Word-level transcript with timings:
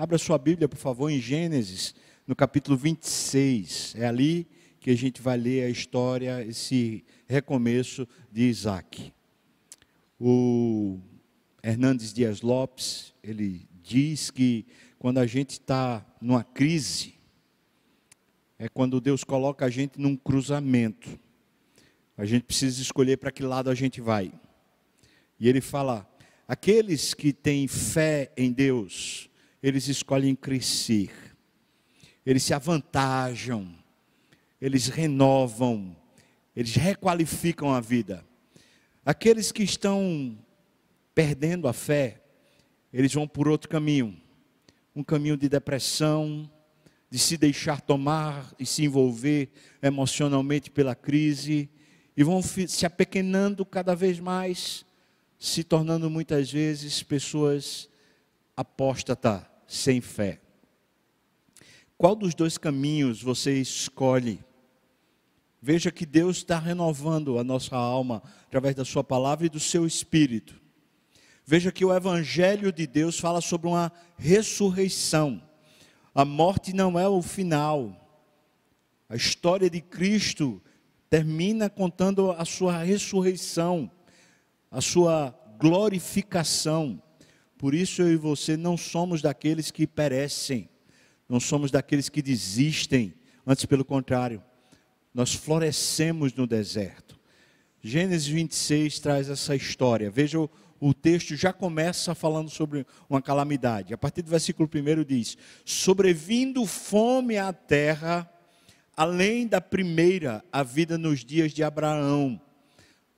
Abra 0.00 0.16
sua 0.16 0.38
Bíblia, 0.38 0.68
por 0.68 0.76
favor, 0.76 1.10
em 1.10 1.20
Gênesis, 1.20 1.92
no 2.24 2.36
capítulo 2.36 2.76
26. 2.76 3.96
É 3.96 4.06
ali 4.06 4.46
que 4.78 4.90
a 4.90 4.96
gente 4.96 5.20
vai 5.20 5.36
ler 5.36 5.64
a 5.64 5.68
história, 5.68 6.40
esse 6.44 7.04
recomeço 7.26 8.06
de 8.30 8.42
Isaac. 8.42 9.12
O 10.16 11.00
Hernandes 11.60 12.12
Dias 12.12 12.42
Lopes, 12.42 13.12
ele 13.24 13.68
diz 13.82 14.30
que 14.30 14.64
quando 15.00 15.18
a 15.18 15.26
gente 15.26 15.54
está 15.54 16.06
numa 16.20 16.44
crise, 16.44 17.14
é 18.56 18.68
quando 18.68 19.00
Deus 19.00 19.24
coloca 19.24 19.64
a 19.64 19.68
gente 19.68 19.98
num 20.00 20.16
cruzamento. 20.16 21.18
A 22.16 22.24
gente 22.24 22.44
precisa 22.44 22.80
escolher 22.80 23.16
para 23.16 23.32
que 23.32 23.42
lado 23.42 23.68
a 23.68 23.74
gente 23.74 24.00
vai. 24.00 24.32
E 25.40 25.48
ele 25.48 25.60
fala: 25.60 26.08
aqueles 26.46 27.14
que 27.14 27.32
têm 27.32 27.66
fé 27.66 28.32
em 28.36 28.52
Deus, 28.52 29.27
eles 29.62 29.88
escolhem 29.88 30.34
crescer, 30.34 31.10
eles 32.24 32.42
se 32.42 32.54
avantajam, 32.54 33.74
eles 34.60 34.88
renovam, 34.88 35.96
eles 36.54 36.74
requalificam 36.74 37.72
a 37.72 37.80
vida. 37.80 38.24
Aqueles 39.04 39.50
que 39.50 39.62
estão 39.62 40.36
perdendo 41.14 41.66
a 41.66 41.72
fé, 41.72 42.20
eles 42.92 43.12
vão 43.12 43.26
por 43.26 43.48
outro 43.48 43.68
caminho. 43.68 44.20
Um 44.94 45.02
caminho 45.02 45.36
de 45.36 45.48
depressão, 45.48 46.50
de 47.10 47.18
se 47.18 47.36
deixar 47.36 47.80
tomar 47.80 48.52
e 48.58 48.66
se 48.66 48.84
envolver 48.84 49.50
emocionalmente 49.82 50.70
pela 50.70 50.94
crise, 50.94 51.70
e 52.16 52.24
vão 52.24 52.42
se 52.42 52.84
apequenando 52.84 53.64
cada 53.64 53.94
vez 53.94 54.18
mais, 54.18 54.84
se 55.38 55.62
tornando 55.62 56.10
muitas 56.10 56.50
vezes 56.50 57.02
pessoas 57.02 57.88
apóstata, 58.56 59.47
sem 59.68 60.00
fé. 60.00 60.40
Qual 61.96 62.16
dos 62.16 62.34
dois 62.34 62.58
caminhos 62.58 63.22
você 63.22 63.60
escolhe? 63.60 64.42
Veja 65.60 65.92
que 65.92 66.06
Deus 66.06 66.38
está 66.38 66.58
renovando 66.58 67.38
a 67.38 67.44
nossa 67.44 67.76
alma 67.76 68.22
através 68.46 68.74
da 68.74 68.84
Sua 68.84 69.04
palavra 69.04 69.46
e 69.46 69.50
do 69.50 69.60
seu 69.60 69.86
espírito. 69.86 70.60
Veja 71.44 71.72
que 71.72 71.84
o 71.84 71.94
Evangelho 71.94 72.72
de 72.72 72.86
Deus 72.86 73.18
fala 73.18 73.40
sobre 73.40 73.68
uma 73.68 73.92
ressurreição. 74.16 75.42
A 76.14 76.24
morte 76.24 76.72
não 76.72 76.98
é 76.98 77.08
o 77.08 77.22
final. 77.22 78.08
A 79.08 79.16
história 79.16 79.70
de 79.70 79.80
Cristo 79.80 80.62
termina 81.08 81.70
contando 81.70 82.30
a 82.32 82.44
sua 82.44 82.82
ressurreição, 82.82 83.90
a 84.70 84.80
sua 84.80 85.34
glorificação. 85.58 87.02
Por 87.58 87.74
isso 87.74 88.02
eu 88.02 88.12
e 88.12 88.16
você 88.16 88.56
não 88.56 88.76
somos 88.76 89.20
daqueles 89.20 89.72
que 89.72 89.86
perecem, 89.86 90.68
não 91.28 91.40
somos 91.40 91.72
daqueles 91.72 92.08
que 92.08 92.22
desistem, 92.22 93.12
antes 93.44 93.64
pelo 93.66 93.84
contrário, 93.84 94.42
nós 95.12 95.34
florescemos 95.34 96.32
no 96.32 96.46
deserto. 96.46 97.18
Gênesis 97.82 98.28
26 98.28 99.00
traz 99.00 99.28
essa 99.28 99.56
história. 99.56 100.08
Veja 100.08 100.38
o, 100.80 100.94
texto 100.94 101.34
já 101.34 101.52
começa 101.52 102.14
falando 102.14 102.48
sobre 102.48 102.86
uma 103.10 103.20
calamidade. 103.20 103.92
A 103.92 103.98
partir 103.98 104.22
do 104.22 104.30
versículo 104.30 104.68
1 104.72 105.04
diz: 105.04 105.36
Sobrevindo 105.64 106.64
fome 106.64 107.36
à 107.38 107.52
terra, 107.52 108.30
além 108.96 109.48
da 109.48 109.60
primeira, 109.60 110.44
a 110.52 110.62
vida 110.62 110.96
nos 110.96 111.24
dias 111.24 111.52
de 111.52 111.64
Abraão. 111.64 112.40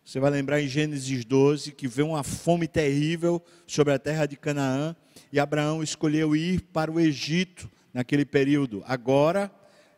Você 0.05 0.19
vai 0.19 0.31
lembrar 0.31 0.61
em 0.61 0.67
Gênesis 0.67 1.25
12 1.25 1.73
que 1.73 1.87
veio 1.87 2.09
uma 2.09 2.25
fome 2.25 2.67
terrível 2.67 3.41
sobre 3.67 3.93
a 3.93 3.99
terra 3.99 4.27
de 4.27 4.37
Canaã 4.37 4.97
e 5.33 5.39
Abraão 5.39 5.83
escolheu 5.83 6.35
ir 6.35 6.63
para 6.73 6.91
o 6.91 6.99
Egito 6.99 7.71
naquele 7.93 8.25
período. 8.25 8.83
Agora 8.87 9.51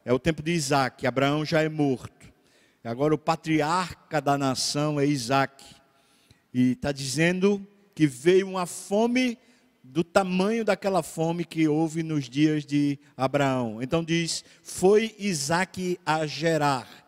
é 0.04 0.12
o 0.12 0.18
tempo 0.18 0.42
de 0.42 0.52
Isaac, 0.52 1.06
Abraão 1.06 1.44
já 1.44 1.62
é 1.62 1.68
morto. 1.68 2.30
Agora 2.84 3.14
o 3.14 3.18
patriarca 3.18 4.20
da 4.20 4.36
nação 4.36 4.98
é 4.98 5.06
Isaac. 5.06 5.64
E 6.52 6.72
está 6.72 6.90
dizendo 6.90 7.64
que 7.94 8.06
veio 8.06 8.48
uma 8.48 8.66
fome 8.66 9.38
do 9.82 10.02
tamanho 10.02 10.64
daquela 10.64 11.02
fome 11.02 11.44
que 11.44 11.68
houve 11.68 12.02
nos 12.02 12.28
dias 12.28 12.66
de 12.66 12.98
Abraão. 13.16 13.80
Então 13.80 14.02
diz: 14.02 14.44
Foi 14.62 15.14
Isaac 15.18 15.98
a 16.04 16.26
Gerar. 16.26 17.01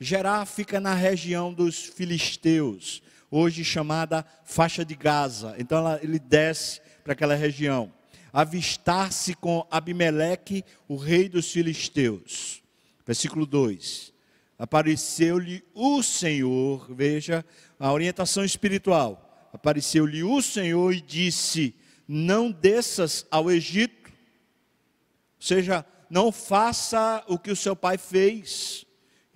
Gerar 0.00 0.46
fica 0.46 0.78
na 0.78 0.94
região 0.94 1.52
dos 1.52 1.84
filisteus, 1.84 3.02
hoje 3.30 3.64
chamada 3.64 4.24
faixa 4.44 4.84
de 4.84 4.94
Gaza. 4.94 5.56
Então 5.58 5.78
ela, 5.78 6.00
ele 6.02 6.20
desce 6.20 6.80
para 7.02 7.14
aquela 7.14 7.34
região. 7.34 7.92
Avistar-se 8.32 9.34
com 9.34 9.66
Abimeleque, 9.70 10.64
o 10.86 10.96
rei 10.96 11.28
dos 11.28 11.50
filisteus. 11.50 12.62
Versículo 13.04 13.44
2. 13.44 14.12
Apareceu-lhe 14.58 15.64
o 15.74 16.02
Senhor, 16.02 16.94
veja, 16.94 17.44
a 17.78 17.92
orientação 17.92 18.44
espiritual. 18.44 19.48
Apareceu-lhe 19.52 20.22
o 20.22 20.42
Senhor 20.42 20.92
e 20.92 21.00
disse: 21.00 21.74
Não 22.06 22.50
desças 22.50 23.26
ao 23.30 23.50
Egito, 23.50 24.10
ou 24.10 25.42
seja, 25.42 25.84
não 26.10 26.30
faça 26.30 27.24
o 27.28 27.38
que 27.38 27.50
o 27.50 27.56
seu 27.56 27.74
pai 27.74 27.96
fez. 27.98 28.84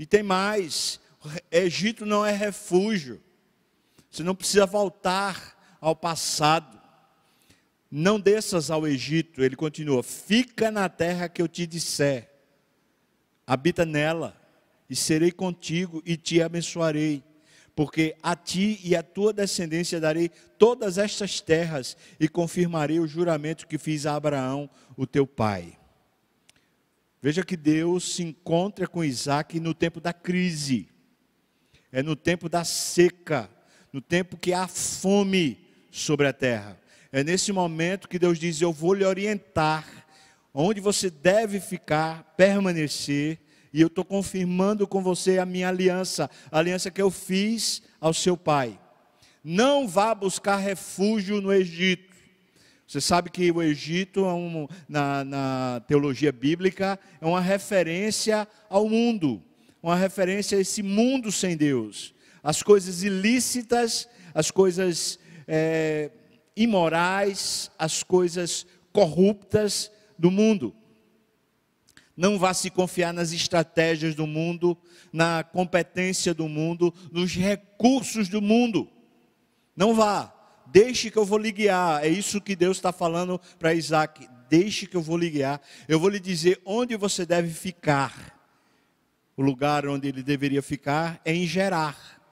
E 0.02 0.06
tem 0.06 0.20
mais: 0.20 0.98
Egito 1.48 2.04
não 2.04 2.26
é 2.26 2.32
refúgio. 2.32 3.22
Você 4.10 4.24
não 4.24 4.34
precisa 4.34 4.66
voltar 4.66 5.76
ao 5.80 5.94
passado. 5.94 6.76
Não 7.88 8.18
desças 8.18 8.68
ao 8.68 8.84
Egito, 8.84 9.44
ele 9.44 9.54
continua: 9.54 10.02
fica 10.02 10.72
na 10.72 10.88
terra 10.88 11.28
que 11.28 11.40
eu 11.40 11.46
te 11.46 11.68
disser, 11.68 12.28
habita 13.46 13.86
nela, 13.86 14.36
e 14.90 14.96
serei 14.96 15.30
contigo 15.30 16.02
e 16.04 16.16
te 16.16 16.42
abençoarei 16.42 17.22
porque 17.74 18.14
a 18.22 18.36
ti 18.36 18.80
e 18.82 18.94
à 18.94 19.02
tua 19.02 19.32
descendência 19.32 19.98
darei 19.98 20.28
todas 20.58 20.98
estas 20.98 21.40
terras 21.40 21.96
e 22.20 22.28
confirmarei 22.28 22.98
o 22.98 23.06
juramento 23.06 23.66
que 23.66 23.78
fiz 23.78 24.04
a 24.04 24.14
Abraão, 24.14 24.68
o 24.94 25.06
teu 25.06 25.26
pai. 25.26 25.78
Veja 27.22 27.44
que 27.44 27.56
Deus 27.56 28.16
se 28.16 28.22
encontra 28.24 28.88
com 28.88 29.04
Isaac 29.04 29.60
no 29.60 29.72
tempo 29.72 30.00
da 30.00 30.12
crise, 30.12 30.88
é 31.92 32.02
no 32.02 32.16
tempo 32.16 32.48
da 32.48 32.64
seca, 32.64 33.48
no 33.92 34.00
tempo 34.00 34.36
que 34.36 34.52
há 34.52 34.66
fome 34.66 35.64
sobre 35.90 36.26
a 36.26 36.32
terra. 36.32 36.80
É 37.12 37.22
nesse 37.22 37.52
momento 37.52 38.08
que 38.08 38.18
Deus 38.18 38.38
diz: 38.38 38.60
Eu 38.60 38.72
vou 38.72 38.92
lhe 38.92 39.04
orientar 39.04 39.86
onde 40.52 40.80
você 40.80 41.08
deve 41.10 41.60
ficar, 41.60 42.34
permanecer 42.36 43.38
e 43.72 43.80
eu 43.80 43.86
estou 43.86 44.04
confirmando 44.04 44.86
com 44.86 45.02
você 45.02 45.38
a 45.38 45.46
minha 45.46 45.68
aliança, 45.68 46.28
a 46.50 46.58
aliança 46.58 46.90
que 46.90 47.00
eu 47.00 47.10
fiz 47.10 47.82
ao 48.00 48.12
seu 48.12 48.36
pai. 48.36 48.78
Não 49.42 49.88
vá 49.88 50.14
buscar 50.14 50.56
refúgio 50.56 51.40
no 51.40 51.52
Egito. 51.52 52.11
Você 52.86 53.00
sabe 53.00 53.30
que 53.30 53.50
o 53.50 53.62
Egito, 53.62 54.20
é 54.26 54.34
um, 54.34 54.68
na, 54.88 55.24
na 55.24 55.82
teologia 55.86 56.30
bíblica, 56.30 56.98
é 57.20 57.26
uma 57.26 57.40
referência 57.40 58.46
ao 58.68 58.88
mundo, 58.88 59.42
uma 59.82 59.96
referência 59.96 60.58
a 60.58 60.60
esse 60.60 60.82
mundo 60.82 61.32
sem 61.32 61.56
Deus. 61.56 62.14
As 62.42 62.62
coisas 62.62 63.02
ilícitas, 63.02 64.08
as 64.34 64.50
coisas 64.50 65.18
é, 65.46 66.10
imorais, 66.56 67.70
as 67.78 68.02
coisas 68.02 68.66
corruptas 68.92 69.90
do 70.18 70.30
mundo. 70.30 70.74
Não 72.16 72.38
vá 72.38 72.52
se 72.52 72.68
confiar 72.70 73.12
nas 73.12 73.32
estratégias 73.32 74.14
do 74.14 74.26
mundo, 74.26 74.76
na 75.12 75.42
competência 75.42 76.34
do 76.34 76.46
mundo, 76.46 76.92
nos 77.10 77.34
recursos 77.34 78.28
do 78.28 78.42
mundo. 78.42 78.88
Não 79.74 79.94
vá. 79.94 80.41
Deixe 80.72 81.10
que 81.10 81.18
eu 81.18 81.24
vou 81.26 81.36
lhe 81.36 81.52
guiar. 81.52 82.02
É 82.02 82.08
isso 82.08 82.40
que 82.40 82.56
Deus 82.56 82.78
está 82.78 82.90
falando 82.92 83.38
para 83.58 83.74
Isaac. 83.74 84.26
Deixe 84.48 84.86
que 84.86 84.96
eu 84.96 85.02
vou 85.02 85.18
lhe 85.18 85.28
guiar. 85.28 85.60
Eu 85.86 86.00
vou 86.00 86.08
lhe 86.08 86.18
dizer 86.18 86.62
onde 86.64 86.96
você 86.96 87.26
deve 87.26 87.50
ficar. 87.50 88.40
O 89.36 89.42
lugar 89.42 89.86
onde 89.86 90.08
ele 90.08 90.22
deveria 90.22 90.62
ficar 90.62 91.20
é 91.26 91.34
em 91.34 91.46
Gerar. 91.46 92.22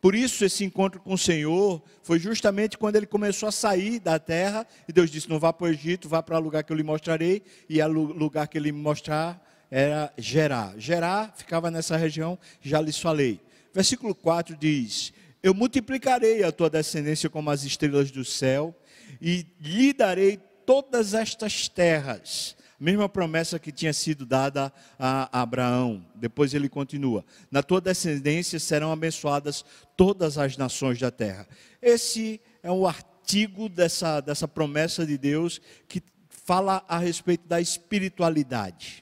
Por 0.00 0.14
isso, 0.14 0.44
esse 0.44 0.64
encontro 0.64 1.00
com 1.00 1.14
o 1.14 1.18
Senhor 1.18 1.82
foi 2.00 2.20
justamente 2.20 2.78
quando 2.78 2.94
ele 2.94 3.06
começou 3.06 3.48
a 3.48 3.52
sair 3.52 3.98
da 3.98 4.18
terra, 4.20 4.66
e 4.88 4.92
Deus 4.92 5.10
disse: 5.10 5.28
Não 5.28 5.40
vá 5.40 5.52
para 5.52 5.66
o 5.66 5.68
Egito, 5.68 6.08
vá 6.08 6.22
para 6.22 6.38
o 6.38 6.40
lugar 6.40 6.62
que 6.62 6.72
eu 6.72 6.76
lhe 6.76 6.84
mostrarei, 6.84 7.42
e 7.68 7.82
o 7.82 7.88
lugar 7.88 8.46
que 8.46 8.56
ele 8.56 8.70
me 8.72 8.80
mostrar 8.80 9.44
era 9.68 10.12
Gerar. 10.16 10.74
Gerar 10.78 11.34
ficava 11.36 11.70
nessa 11.70 11.96
região, 11.96 12.38
já 12.62 12.80
lhes 12.80 12.98
falei. 12.98 13.40
Versículo 13.74 14.14
4 14.14 14.56
diz: 14.56 15.12
Eu 15.42 15.54
multiplicarei 15.54 16.42
a 16.44 16.52
tua 16.52 16.68
descendência 16.68 17.30
como 17.30 17.50
as 17.50 17.64
estrelas 17.64 18.10
do 18.10 18.24
céu, 18.24 18.74
e 19.20 19.46
lhe 19.60 19.92
darei 19.92 20.38
todas 20.64 21.14
estas 21.14 21.68
terras 21.68 22.56
mesma 22.80 23.08
promessa 23.08 23.58
que 23.58 23.70
tinha 23.70 23.92
sido 23.92 24.24
dada 24.24 24.72
a 24.98 25.42
Abraão. 25.42 26.04
Depois 26.14 26.54
ele 26.54 26.68
continua: 26.68 27.24
Na 27.50 27.62
tua 27.62 27.80
descendência 27.80 28.58
serão 28.58 28.90
abençoadas 28.90 29.64
todas 29.96 30.38
as 30.38 30.56
nações 30.56 30.98
da 30.98 31.10
terra. 31.10 31.46
Esse 31.82 32.40
é 32.62 32.72
um 32.72 32.86
artigo 32.86 33.68
dessa, 33.68 34.20
dessa 34.20 34.48
promessa 34.48 35.04
de 35.04 35.18
Deus 35.18 35.60
que 35.86 36.02
fala 36.28 36.82
a 36.88 36.98
respeito 36.98 37.46
da 37.46 37.60
espiritualidade. 37.60 38.99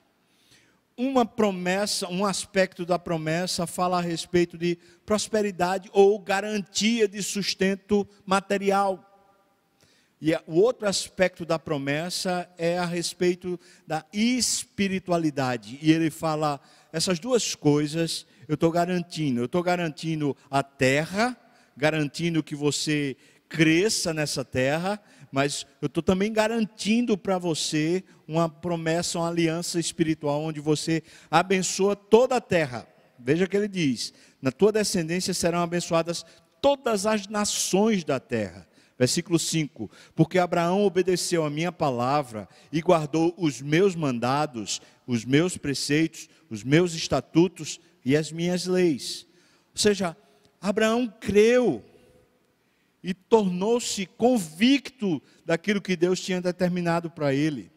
Uma 1.01 1.25
promessa, 1.25 2.09
um 2.09 2.27
aspecto 2.27 2.85
da 2.85 2.99
promessa 2.99 3.69
fala 3.69 3.99
a 3.99 4.01
respeito 4.01 4.59
de 4.59 4.77
prosperidade 5.07 5.89
ou 5.93 6.19
garantia 6.19 7.07
de 7.07 7.23
sustento 7.23 8.05
material. 8.27 9.05
E 10.21 10.35
o 10.49 10.57
outro 10.57 10.89
aspecto 10.89 11.47
da 11.47 11.57
promessa 11.57 12.51
é 12.59 12.77
a 12.77 12.85
respeito 12.85 13.61
da 13.87 14.05
espiritualidade. 14.13 15.79
E 15.81 15.93
ele 15.93 16.11
fala 16.11 16.61
essas 16.93 17.21
duas 17.21 17.55
coisas, 17.55 18.27
eu 18.49 18.55
estou 18.55 18.73
garantindo. 18.73 19.39
Eu 19.39 19.45
estou 19.47 19.63
garantindo 19.63 20.37
a 20.51 20.65
terra, 20.65 21.37
garantindo 21.77 22.43
que 22.43 22.57
você 22.57 23.17
cresça 23.49 24.13
nessa 24.13 24.45
terra, 24.45 25.01
mas 25.31 25.67
eu 25.81 25.87
estou 25.87 26.03
também 26.03 26.33
garantindo 26.33 27.17
para 27.17 27.39
você 27.39 28.03
uma 28.27 28.49
promessa, 28.49 29.19
uma 29.19 29.29
aliança 29.29 29.79
espiritual, 29.79 30.43
onde 30.43 30.61
você 30.61 31.03
abençoa 31.31 31.95
toda 31.95 32.37
a 32.37 32.41
terra. 32.41 32.87
Veja 33.19 33.47
que 33.47 33.57
ele 33.57 33.69
diz: 33.69 34.13
na 34.41 34.53
tua 34.53 34.73
descendência 34.73 35.35
serão 35.35 35.61
abençoadas 35.61 36.25
todas 36.61 37.07
as 37.07 37.27
nações 37.27 38.05
da 38.05 38.21
terra. 38.21 38.67
Versículo 38.99 39.39
5: 39.39 39.91
Porque 40.15 40.39
Abraão 40.39 40.85
obedeceu 40.85 41.45
a 41.45 41.51
minha 41.51 41.71
palavra 41.71 42.49
e 42.73 42.81
guardou 42.81 43.35
os 43.39 43.61
meus 43.61 43.95
mandados, 43.95 44.81
os 45.07 45.25
meus 45.25 45.57
preceitos, 45.57 46.29
os 46.51 46.65
meus 46.65 46.95
estatutos 46.95 47.81
e 48.05 48.17
as 48.17 48.33
minhas 48.33 48.67
leis. 48.67 49.27
Ou 49.73 49.81
seja, 49.81 50.17
Abraão 50.61 51.13
creu 51.21 51.85
e 53.03 53.15
tornou-se 53.15 54.07
convicto 54.07 55.23
daquilo 55.45 55.81
que 55.81 55.97
Deus 55.97 56.21
tinha 56.21 56.41
determinado 56.41 57.11
para 57.11 57.33
ele. 57.33 57.71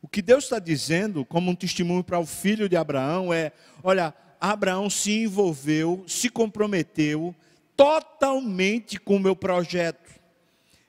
O 0.00 0.08
que 0.08 0.22
Deus 0.22 0.44
está 0.44 0.58
dizendo, 0.58 1.24
como 1.24 1.50
um 1.50 1.54
testemunho 1.54 2.04
para 2.04 2.18
o 2.18 2.26
filho 2.26 2.68
de 2.68 2.76
Abraão, 2.76 3.32
é: 3.32 3.52
olha, 3.82 4.14
Abraão 4.40 4.88
se 4.88 5.24
envolveu, 5.24 6.04
se 6.06 6.28
comprometeu 6.28 7.34
totalmente 7.76 8.98
com 8.98 9.16
o 9.16 9.20
meu 9.20 9.36
projeto. 9.36 10.14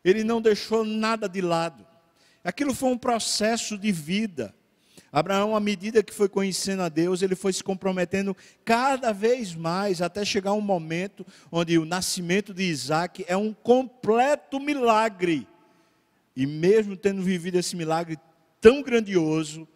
Ele 0.04 0.24
não 0.24 0.42
deixou 0.42 0.86
nada 0.86 1.28
de 1.28 1.42
lado. 1.42 1.86
Aquilo 2.44 2.74
foi 2.74 2.90
um 2.90 2.98
processo 2.98 3.78
de 3.78 3.92
vida. 3.92 4.56
Abraão, 5.18 5.56
à 5.56 5.60
medida 5.60 6.04
que 6.04 6.14
foi 6.14 6.30
conhecendo 6.30 6.84
a 6.84 6.90
Deus, 6.90 7.24
ele 7.24 7.34
foi 7.34 7.52
se 7.52 7.64
comprometendo 7.64 8.38
cada 8.64 9.12
vez 9.12 9.56
mais, 9.56 10.00
até 10.00 10.24
chegar 10.24 10.54
um 10.54 10.62
momento 10.62 11.26
onde 11.52 11.76
o 11.80 11.86
nascimento 11.86 12.54
de 12.54 12.62
Isaac 12.62 13.26
é 13.28 13.36
um 13.36 13.52
completo 13.52 14.60
milagre. 14.60 15.48
E 16.36 16.46
mesmo 16.46 16.96
tendo 16.96 17.24
vivido 17.24 17.58
esse 17.58 17.76
milagre 17.76 18.20
tão 18.62 18.84
grandioso, 18.84 19.68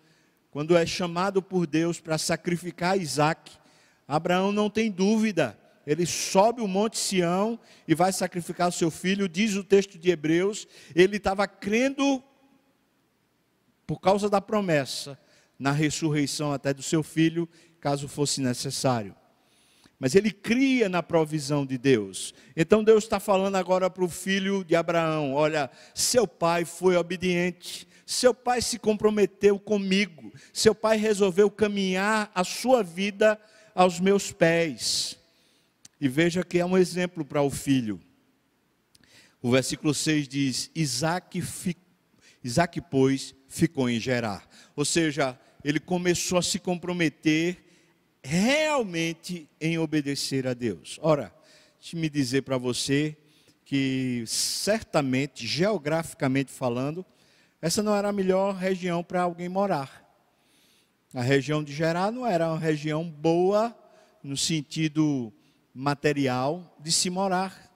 quando 0.52 0.78
é 0.78 0.86
chamado 0.86 1.42
por 1.42 1.66
Deus 1.66 2.00
para 2.00 2.20
sacrificar 2.20 3.00
Isaac, 3.00 3.54
Abraão 4.08 4.52
não 4.52 4.70
tem 4.70 4.92
dúvida, 4.92 5.58
ele 5.88 6.06
sobe 6.06 6.62
o 6.62 6.68
monte 6.68 7.00
Sião 7.00 7.60
e 7.88 7.96
vai 7.96 8.14
sacrificar 8.14 8.70
o 8.70 8.72
seu 8.72 8.92
filho, 8.92 9.28
diz 9.28 9.56
o 9.56 9.64
texto 9.64 9.98
de 9.98 10.12
Hebreus, 10.12 10.68
ele 10.94 11.18
estava 11.18 11.48
crendo 11.48 12.24
por 13.88 14.00
causa 14.00 14.30
da 14.30 14.40
promessa, 14.40 15.18
na 15.62 15.72
ressurreição 15.72 16.52
até 16.52 16.74
do 16.74 16.82
seu 16.82 17.04
filho, 17.04 17.48
caso 17.80 18.08
fosse 18.08 18.42
necessário. 18.42 19.16
Mas 20.00 20.16
ele 20.16 20.32
cria 20.32 20.90
na 20.90 21.04
provisão 21.04 21.64
de 21.64 21.78
Deus. 21.78 22.34
Então 22.58 22.84
Deus 22.84 23.04
está 23.04 23.20
falando 23.20 23.56
agora 23.56 23.88
para 23.88 24.04
o 24.04 24.10
filho 24.10 24.64
de 24.64 24.76
Abraão: 24.76 25.36
olha, 25.36 25.70
seu 25.94 26.28
pai 26.28 26.66
foi 26.66 26.96
obediente, 26.96 27.88
seu 28.08 28.34
pai 28.34 28.60
se 28.60 28.80
comprometeu 28.80 29.60
comigo, 29.60 30.34
seu 30.52 30.74
pai 30.74 30.98
resolveu 30.98 31.52
caminhar 31.52 32.32
a 32.34 32.44
sua 32.44 32.82
vida 32.82 33.40
aos 33.76 34.00
meus 34.00 34.32
pés. 34.32 35.16
E 36.00 36.10
veja 36.10 36.44
que 36.44 36.58
é 36.58 36.66
um 36.66 36.76
exemplo 36.76 37.24
para 37.24 37.44
o 37.44 37.52
filho. 37.52 38.02
O 39.40 39.52
versículo 39.52 39.94
6 39.94 40.28
diz: 40.28 40.72
Isaac, 40.74 41.44
Isaac 42.44 42.82
pois, 42.90 43.36
ficou 43.48 43.88
em 43.88 44.00
Gerar. 44.00 44.50
Ou 44.76 44.84
seja, 44.84 45.38
ele 45.64 45.80
começou 45.80 46.38
a 46.38 46.42
se 46.42 46.60
comprometer 46.60 47.58
realmente 48.24 49.50
em 49.60 49.78
obedecer 49.78 50.48
a 50.48 50.54
Deus. 50.54 51.00
Ora, 51.02 51.34
deixe-me 51.80 52.10
dizer 52.10 52.44
para 52.44 52.58
você 52.58 53.18
que 53.66 54.24
certamente, 54.28 55.48
geograficamente 55.48 56.52
falando, 56.52 57.06
essa 57.62 57.82
não 57.82 57.96
era 57.96 58.10
a 58.10 58.14
melhor 58.14 58.56
região 58.56 59.04
para 59.04 59.22
alguém 59.22 59.48
morar. 59.48 60.02
A 61.14 61.22
região 61.22 61.64
de 61.64 61.74
Gerar 61.74 62.12
não 62.12 62.26
era 62.26 62.48
uma 62.48 62.60
região 62.60 63.08
boa 63.08 63.76
no 64.24 64.38
sentido 64.38 65.32
material 65.74 66.76
de 66.80 66.92
se 66.92 67.10
morar. 67.10 67.70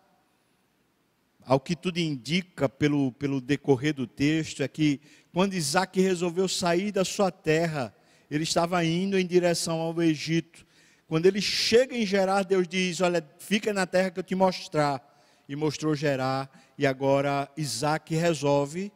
Ao 1.45 1.59
que 1.59 1.75
tudo 1.75 1.99
indica 1.99 2.67
pelo, 2.67 3.11
pelo 3.11 3.39
decorrer 3.39 3.93
do 3.93 4.07
texto 4.07 4.63
é 4.63 4.67
que 4.67 4.99
quando 5.35 5.53
Isaac 5.53 5.99
resolveu 5.99 6.47
sair 6.47 6.93
da 6.93 7.03
sua 7.03 7.29
terra, 7.29 7.93
ele 8.31 8.45
estava 8.45 8.81
indo 8.85 9.19
em 9.19 9.27
direção 9.27 9.81
ao 9.81 10.01
Egito. 10.01 10.65
Quando 11.09 11.25
ele 11.25 11.41
chega 11.41 11.93
em 11.93 12.05
Gerar, 12.05 12.43
Deus 12.43 12.65
diz: 12.65 13.01
Olha, 13.01 13.21
fica 13.37 13.73
na 13.73 13.85
terra 13.85 14.11
que 14.11 14.17
eu 14.17 14.23
te 14.23 14.33
mostrar. 14.33 15.03
E 15.49 15.53
mostrou 15.53 15.93
Gerar, 15.93 16.49
e 16.77 16.87
agora 16.87 17.51
Isaac 17.57 18.15
resolve, 18.15 18.93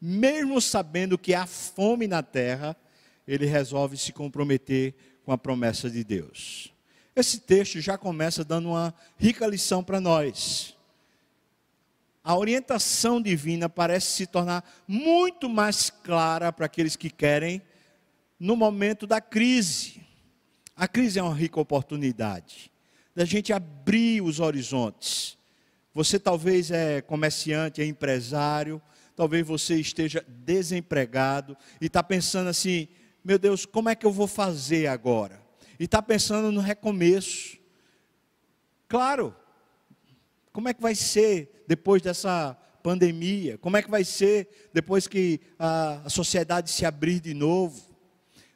mesmo 0.00 0.60
sabendo 0.60 1.16
que 1.16 1.34
há 1.34 1.46
fome 1.46 2.08
na 2.08 2.20
terra, 2.20 2.76
ele 3.24 3.46
resolve 3.46 3.96
se 3.96 4.12
comprometer 4.12 4.92
com 5.24 5.30
a 5.30 5.38
promessa 5.38 5.88
de 5.88 6.02
Deus. 6.02 6.74
Esse 7.14 7.38
texto 7.38 7.80
já 7.80 7.96
começa 7.96 8.44
dando 8.44 8.70
uma 8.70 8.92
rica 9.16 9.46
lição 9.46 9.84
para 9.84 10.00
nós 10.00 10.76
a 12.22 12.36
orientação 12.36 13.20
divina 13.20 13.68
parece 13.68 14.12
se 14.12 14.26
tornar 14.26 14.64
muito 14.86 15.48
mais 15.48 15.90
clara 15.90 16.52
para 16.52 16.66
aqueles 16.66 16.96
que 16.96 17.08
querem 17.08 17.62
no 18.38 18.56
momento 18.56 19.06
da 19.06 19.20
crise. 19.20 20.00
A 20.76 20.86
crise 20.86 21.18
é 21.18 21.22
uma 21.22 21.34
rica 21.34 21.60
oportunidade 21.60 22.70
da 23.14 23.24
gente 23.24 23.52
abrir 23.52 24.22
os 24.22 24.40
horizontes. 24.40 25.36
Você 25.92 26.18
talvez 26.18 26.70
é 26.70 27.00
comerciante, 27.00 27.82
é 27.82 27.84
empresário, 27.84 28.80
talvez 29.16 29.46
você 29.46 29.76
esteja 29.76 30.24
desempregado 30.28 31.56
e 31.80 31.86
está 31.86 32.02
pensando 32.02 32.48
assim: 32.48 32.88
meu 33.24 33.38
Deus, 33.38 33.66
como 33.66 33.88
é 33.88 33.94
que 33.94 34.06
eu 34.06 34.12
vou 34.12 34.26
fazer 34.26 34.86
agora? 34.86 35.42
E 35.78 35.84
está 35.84 36.00
pensando 36.00 36.52
no 36.52 36.60
recomeço. 36.60 37.58
Claro, 38.88 39.34
como 40.52 40.68
é 40.68 40.74
que 40.74 40.82
vai 40.82 40.94
ser 40.94 41.64
depois 41.66 42.02
dessa 42.02 42.56
pandemia? 42.82 43.58
Como 43.58 43.76
é 43.76 43.82
que 43.82 43.90
vai 43.90 44.04
ser 44.04 44.70
depois 44.72 45.06
que 45.06 45.40
a, 45.58 46.02
a 46.04 46.10
sociedade 46.10 46.70
se 46.70 46.84
abrir 46.84 47.20
de 47.20 47.34
novo? 47.34 47.82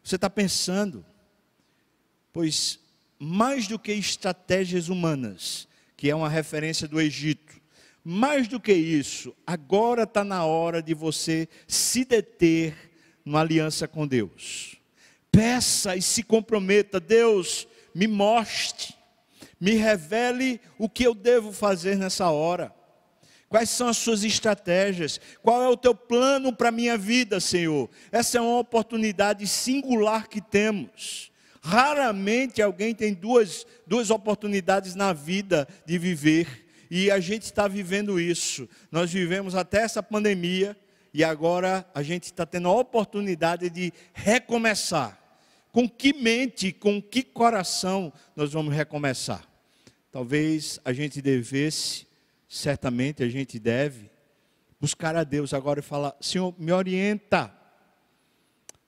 Você 0.03 0.17
está 0.17 0.29
pensando, 0.29 1.05
pois 2.33 2.81
mais 3.19 3.67
do 3.69 3.79
que 3.79 3.93
estratégias 3.93 4.89
humanas, 4.89 5.69
que 5.97 6.11
é 6.11 6.15
uma 6.15 6.29
referência 6.29 6.87
do 6.87 7.01
Egito, 7.01 7.55
mais 8.03 8.47
do 8.49 8.61
que 8.61 8.73
isso, 8.73 9.35
agora 9.47 10.03
está 10.03 10.23
na 10.23 10.45
hora 10.45 10.83
de 10.83 10.93
você 10.93 11.49
se 11.67 12.05
deter 12.05 12.75
numa 13.25 13.41
aliança 13.41 13.89
com 13.89 14.07
Deus. 14.07 14.77
Peça 15.33 15.97
e 15.97 16.03
se 16.03 16.23
comprometa, 16.23 17.01
Deus, 17.01 17.67
me 17.95 18.07
mostre 18.07 18.95
me 19.65 19.77
revele 19.77 20.61
o 20.79 20.91
que 20.91 21.05
eu 21.05 21.15
devo 21.15 21.51
fazer 21.51 21.97
nessa 21.97 22.29
hora. 22.29 22.71
Quais 23.49 23.71
são 23.71 23.89
as 23.89 23.97
suas 23.97 24.23
estratégias? 24.23 25.19
Qual 25.43 25.63
é 25.63 25.69
o 25.69 25.77
teu 25.77 25.95
plano 25.95 26.53
para 26.53 26.69
a 26.69 26.73
minha 26.73 26.99
vida, 26.99 27.41
Senhor? 27.41 27.89
Essa 28.13 28.37
é 28.37 28.41
uma 28.43 28.59
oportunidade 28.59 29.47
singular 29.47 30.29
que 30.29 30.43
temos. 30.43 31.33
Raramente 31.63 32.61
alguém 32.61 32.95
tem 32.95 33.15
duas, 33.15 33.67
duas 33.87 34.11
oportunidades 34.11 34.95
na 34.95 35.15
vida 35.15 35.67
de 35.87 35.97
viver, 35.97 36.67
e 36.91 37.11
a 37.11 37.19
gente 37.19 37.45
está 37.45 37.67
vivendo 37.67 38.21
isso. 38.21 38.69
Nós 38.93 39.11
vivemos 39.11 39.55
até 39.55 39.81
essa 39.81 40.03
pandemia, 40.03 40.77
e 41.15 41.25
agora 41.25 41.89
a 41.95 42.03
gente 42.03 42.25
está 42.25 42.45
tendo 42.45 42.69
a 42.69 42.73
oportunidade 42.73 43.71
de 43.71 43.95
recomeçar. 44.13 45.19
Com 45.73 45.89
que 45.89 46.13
mente, 46.13 46.71
com 46.71 47.01
que 47.01 47.23
coração 47.23 48.13
nós 48.37 48.53
vamos 48.53 48.75
recomeçar? 48.75 49.54
Talvez 50.15 50.79
a 50.85 50.93
gente 50.93 51.21
devesse, 51.21 52.07
certamente 52.49 53.25
a 53.25 53.29
gente 53.29 53.59
deve, 53.59 54.09
buscar 54.81 55.17
a 55.17 55.25
Deus 55.25 55.53
agora 55.53 55.81
e 55.81 55.83
falar: 55.83 56.17
Senhor, 56.21 56.55
me 56.57 56.71
orienta. 56.71 57.53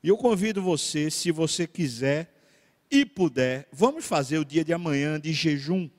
E 0.04 0.06
eu 0.06 0.16
convido 0.16 0.62
você, 0.62 1.10
se 1.10 1.32
você 1.32 1.66
quiser 1.66 2.32
e 2.88 3.04
puder, 3.04 3.66
vamos 3.72 4.04
fazer 4.04 4.38
o 4.38 4.44
dia 4.44 4.64
de 4.64 4.72
amanhã 4.72 5.18
de 5.18 5.32
jejum. 5.32 5.90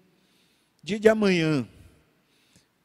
Dia 0.82 0.98
de 0.98 1.10
amanhã. 1.10 1.68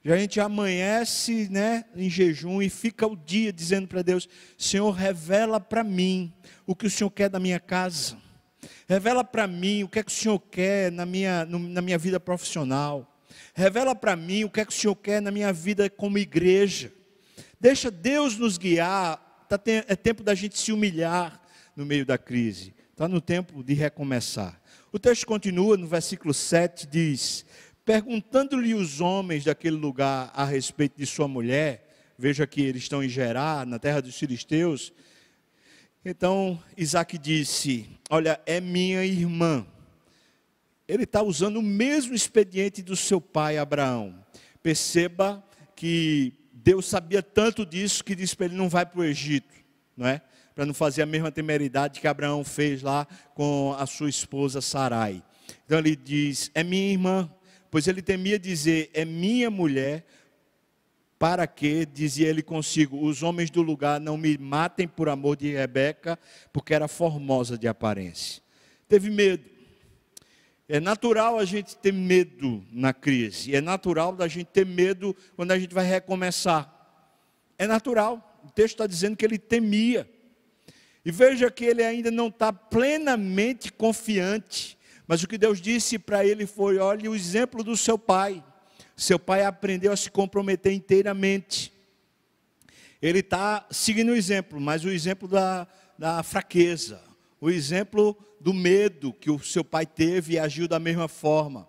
Já 0.05 0.15
a 0.15 0.19
gente 0.19 0.41
amanhece 0.41 1.49
né, 1.49 1.85
em 1.95 2.11
jejum 2.11 2.61
e 2.61 2.69
fica 2.69 3.07
o 3.07 3.15
dia 3.15 3.53
dizendo 3.53 3.87
para 3.87 4.03
Deus: 4.03 4.29
Senhor, 4.59 4.91
revela 4.91 5.61
para 5.61 5.85
mim 5.85 6.35
o 6.67 6.75
que 6.75 6.89
o 6.89 6.91
Senhor 6.91 7.11
quer 7.13 7.29
da 7.29 7.39
minha 7.39 7.61
casa. 7.61 8.21
Revela 8.93 9.25
para 9.25 9.47
mim 9.47 9.85
o 9.85 9.89
que 9.89 10.01
é 10.01 10.03
que 10.03 10.13
o 10.13 10.15
Senhor 10.15 10.39
quer 10.39 10.93
na 10.93 11.07
minha, 11.07 11.47
na 11.47 11.81
minha 11.81 11.97
vida 11.97 12.21
profissional. 12.21 13.19
Revela 13.55 13.95
para 13.95 14.15
mim 14.15 14.45
o 14.45 14.51
que 14.51 14.61
é 14.61 14.67
que 14.67 14.71
o 14.71 14.77
Senhor 14.77 14.95
quer 14.95 15.23
na 15.23 15.31
minha 15.31 15.51
vida 15.51 15.89
como 15.89 16.19
igreja. 16.19 16.93
Deixa 17.59 17.91
Deus 17.91 18.37
nos 18.37 18.59
guiar. 18.59 19.47
Tá, 19.49 19.59
é 19.89 19.97
tempo 19.97 20.23
da 20.23 20.35
gente 20.35 20.59
se 20.59 20.73
humilhar 20.73 21.41
no 21.75 21.87
meio 21.87 22.05
da 22.05 22.19
crise. 22.19 22.75
Está 22.91 23.09
no 23.09 23.19
tempo 23.19 23.65
de 23.65 23.73
recomeçar. 23.73 24.61
O 24.93 24.99
texto 24.99 25.25
continua 25.25 25.79
no 25.79 25.87
versículo 25.87 26.35
7, 26.35 26.87
diz: 26.87 27.47
Perguntando-lhe 27.87 28.75
os 28.75 29.01
homens 29.01 29.45
daquele 29.45 29.77
lugar 29.77 30.31
a 30.35 30.45
respeito 30.45 30.99
de 30.99 31.07
sua 31.07 31.27
mulher, 31.27 32.13
veja 32.19 32.47
que 32.47 32.61
eles 32.61 32.83
estão 32.83 33.03
em 33.03 33.09
Gerar, 33.09 33.65
na 33.65 33.79
terra 33.79 34.03
dos 34.03 34.19
filisteus. 34.19 34.93
Então 36.05 36.63
Isaac 36.77 37.17
disse: 37.17 37.89
Olha, 38.14 38.38
é 38.45 38.61
minha 38.61 39.02
irmã. 39.07 39.66
Ele 40.87 41.04
está 41.04 41.23
usando 41.23 41.57
o 41.57 41.62
mesmo 41.62 42.14
expediente 42.14 42.83
do 42.83 42.95
seu 42.95 43.23
pai 43.23 43.57
Abraão. 43.57 44.23
Perceba 44.62 45.42
que 45.75 46.35
Deus 46.52 46.85
sabia 46.85 47.23
tanto 47.23 47.64
disso 47.64 48.04
que 48.04 48.14
disse 48.14 48.37
para 48.37 48.45
ele: 48.45 48.54
não 48.54 48.69
vai 48.69 48.85
para 48.85 49.00
o 49.00 49.04
Egito, 49.04 49.54
não 49.97 50.07
é? 50.07 50.21
Para 50.54 50.66
não 50.66 50.75
fazer 50.75 51.00
a 51.00 51.07
mesma 51.07 51.33
temeridade 51.33 52.00
que 52.00 52.07
Abraão 52.07 52.45
fez 52.45 52.83
lá 52.83 53.07
com 53.33 53.75
a 53.78 53.87
sua 53.87 54.11
esposa 54.11 54.61
Sarai. 54.61 55.23
Então 55.64 55.78
ele 55.78 55.97
diz: 55.97 56.50
É 56.54 56.62
minha 56.62 56.92
irmã 56.92 57.31
pois 57.73 57.88
ele 57.88 58.02
temia 58.02 58.38
dizer: 58.38 58.90
É 58.92 59.07
minha 59.07 59.50
mulher, 59.50 60.04
para 61.23 61.47
que, 61.47 61.87
dizia 61.87 62.26
ele 62.26 62.43
consigo, 62.43 63.07
os 63.07 63.23
homens 63.23 63.49
do 63.49 63.62
lugar 63.62 64.00
não 64.00 64.17
me 64.17 64.37
matem 64.37 64.88
por 64.88 65.09
amor 65.09 65.37
de 65.37 65.52
Rebeca, 65.52 66.19
porque 66.52 66.75
era 66.75 66.88
formosa 66.88 67.57
de 67.57 67.69
aparência. 67.69 68.43
Teve 68.88 69.09
medo. 69.09 69.45
É 70.69 70.81
natural 70.81 71.38
a 71.38 71.45
gente 71.45 71.76
ter 71.76 71.93
medo 71.93 72.64
na 72.73 72.93
crise, 72.93 73.55
é 73.55 73.61
natural 73.61 74.17
a 74.19 74.26
gente 74.26 74.49
ter 74.49 74.67
medo 74.67 75.14
quando 75.37 75.52
a 75.52 75.59
gente 75.61 75.73
vai 75.73 75.87
recomeçar. 75.87 76.69
É 77.57 77.69
natural, 77.69 78.43
o 78.45 78.50
texto 78.50 78.75
está 78.75 78.88
dizendo 78.88 79.17
que 79.17 79.25
ele 79.25 79.38
temia. 79.38 80.11
E 81.05 81.12
veja 81.12 81.49
que 81.52 81.64
ele 81.64 81.85
ainda 81.85 82.11
não 82.11 82.26
está 82.26 82.52
plenamente 82.52 83.73
confiante 83.73 84.76
mas 85.07 85.23
o 85.23 85.29
que 85.29 85.37
Deus 85.37 85.61
disse 85.61 85.99
para 85.99 86.25
ele 86.25 86.47
foi: 86.47 86.79
olhe 86.79 87.07
o 87.07 87.14
exemplo 87.14 87.62
do 87.62 87.76
seu 87.76 87.99
pai. 87.99 88.43
Seu 88.97 89.19
pai 89.19 89.45
aprendeu 89.45 89.93
a 89.93 89.97
se 89.97 90.11
comprometer 90.11 90.73
inteiramente. 90.73 91.73
Ele 93.01 93.19
está 93.19 93.67
seguindo 93.71 94.11
o 94.11 94.15
exemplo, 94.15 94.61
mas 94.61 94.85
o 94.85 94.91
exemplo 94.91 95.27
da, 95.27 95.67
da 95.99 96.23
fraqueza, 96.23 97.03
o 97.41 97.51
exemplo 97.51 98.17
do 98.41 98.55
medo 98.55 99.13
que 99.13 99.31
o 99.31 99.39
seu 99.41 99.65
pai 99.65 99.87
teve 99.87 100.35
e 100.35 100.39
agiu 100.39 100.69
da 100.69 100.79
mesma 100.79 101.09
forma. 101.09 101.69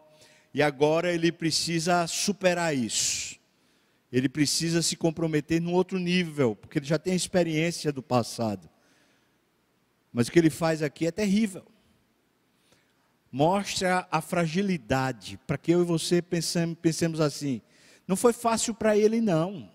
E 0.54 0.62
agora 0.62 1.12
ele 1.12 1.32
precisa 1.32 2.06
superar 2.06 2.76
isso. 2.76 3.40
Ele 4.12 4.30
precisa 4.30 4.84
se 4.84 4.96
comprometer 4.96 5.60
num 5.60 5.74
outro 5.74 5.98
nível, 5.98 6.56
porque 6.56 6.78
ele 6.78 6.86
já 6.86 7.00
tem 7.00 7.16
experiência 7.16 7.92
do 7.92 8.04
passado. 8.04 8.70
Mas 10.12 10.28
o 10.28 10.32
que 10.32 10.38
ele 10.38 10.52
faz 10.52 10.84
aqui 10.84 11.08
é 11.08 11.12
terrível 11.12 11.66
mostra 13.34 14.08
a 14.12 14.22
fragilidade, 14.22 15.40
para 15.48 15.58
que 15.58 15.72
eu 15.72 15.82
e 15.82 15.86
você 15.86 16.22
pensemos, 16.22 16.78
pensemos 16.80 17.20
assim. 17.20 17.64
Não 18.08 18.16
foi 18.16 18.32
fácil 18.32 18.76
para 18.76 18.96
ele, 18.96 19.20
não. 19.20 19.68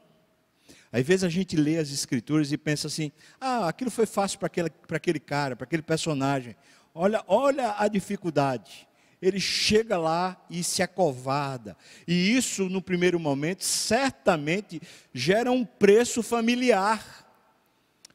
Às 0.92 1.04
vezes 1.04 1.24
a 1.24 1.28
gente 1.28 1.56
lê 1.56 1.76
as 1.76 1.90
escrituras 1.90 2.52
e 2.52 2.56
pensa 2.56 2.86
assim: 2.86 3.10
ah, 3.40 3.66
aquilo 3.66 3.90
foi 3.90 4.06
fácil 4.06 4.38
para 4.38 4.46
aquele, 4.46 4.70
aquele 4.88 5.18
cara, 5.18 5.56
para 5.56 5.64
aquele 5.64 5.82
personagem. 5.82 6.54
Olha, 6.94 7.24
olha 7.26 7.74
a 7.76 7.88
dificuldade. 7.88 8.86
Ele 9.20 9.40
chega 9.40 9.98
lá 9.98 10.40
e 10.48 10.62
se 10.62 10.80
acovarda. 10.80 11.76
E 12.06 12.36
isso, 12.36 12.68
no 12.68 12.80
primeiro 12.80 13.18
momento, 13.18 13.64
certamente 13.64 14.80
gera 15.12 15.50
um 15.50 15.64
preço 15.64 16.22
familiar. 16.22 17.26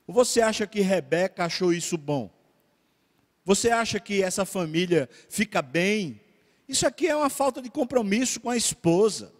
Você 0.07 0.39
acha 0.39 0.65
que 0.65 0.79
Rebeca 0.79 1.43
achou 1.43 1.73
isso 1.73 1.97
bom? 1.97 2.32
Você 3.45 3.69
acha 3.69 3.99
que 3.99 4.23
essa 4.23 4.45
família 4.45 5.09
fica 5.29 5.61
bem? 5.61 6.21
Isso 6.67 6.87
aqui 6.87 7.07
é 7.07 7.15
uma 7.15 7.29
falta 7.29 7.61
de 7.61 7.69
compromisso 7.69 8.39
com 8.39 8.49
a 8.49 8.55
esposa. 8.55 9.33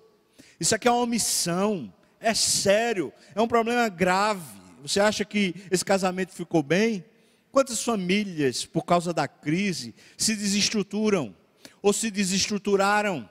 Isso 0.59 0.75
aqui 0.75 0.87
é 0.87 0.91
uma 0.91 1.01
omissão. 1.01 1.93
É 2.19 2.33
sério. 2.33 3.13
É 3.33 3.41
um 3.41 3.47
problema 3.47 3.87
grave. 3.87 4.61
Você 4.81 4.99
acha 4.99 5.23
que 5.23 5.55
esse 5.71 5.85
casamento 5.85 6.33
ficou 6.33 6.61
bem? 6.61 7.05
Quantas 7.51 7.81
famílias, 7.81 8.65
por 8.65 8.83
causa 8.83 9.13
da 9.13 9.27
crise, 9.27 9.95
se 10.17 10.35
desestruturam 10.35 11.33
ou 11.81 11.93
se 11.93 12.11
desestruturaram? 12.11 13.29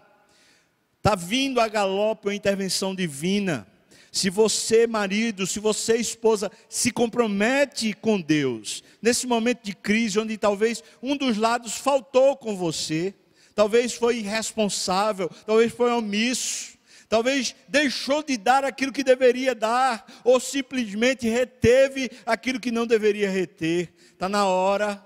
Está 0.97 1.14
vindo 1.14 1.61
a 1.61 1.69
galope 1.69 2.31
a 2.31 2.35
intervenção 2.35 2.95
divina. 2.95 3.67
Se 4.12 4.28
você, 4.28 4.87
marido, 4.87 5.47
se 5.47 5.59
você, 5.59 5.97
esposa, 5.97 6.52
se 6.69 6.92
compromete 6.92 7.95
com 7.95 8.21
Deus, 8.21 8.85
nesse 9.00 9.26
momento 9.26 9.62
de 9.62 9.75
crise, 9.75 10.19
onde 10.19 10.37
talvez 10.37 10.85
um 11.02 11.16
dos 11.16 11.38
lados 11.38 11.78
faltou 11.78 12.37
com 12.37 12.54
você, 12.54 13.14
talvez 13.54 13.95
foi 13.95 14.19
irresponsável, 14.19 15.31
talvez 15.47 15.73
foi 15.73 15.90
omisso, 15.90 16.76
talvez 17.09 17.57
deixou 17.66 18.23
de 18.23 18.37
dar 18.37 18.66
aquilo 18.66 18.92
que 18.92 19.02
deveria 19.02 19.54
dar, 19.54 20.04
ou 20.23 20.38
simplesmente 20.38 21.26
reteve 21.26 22.11
aquilo 22.26 22.61
que 22.61 22.71
não 22.71 22.87
deveria 22.87 23.31
reter, 23.31 23.95
está 24.12 24.28
na 24.28 24.45
hora 24.45 25.02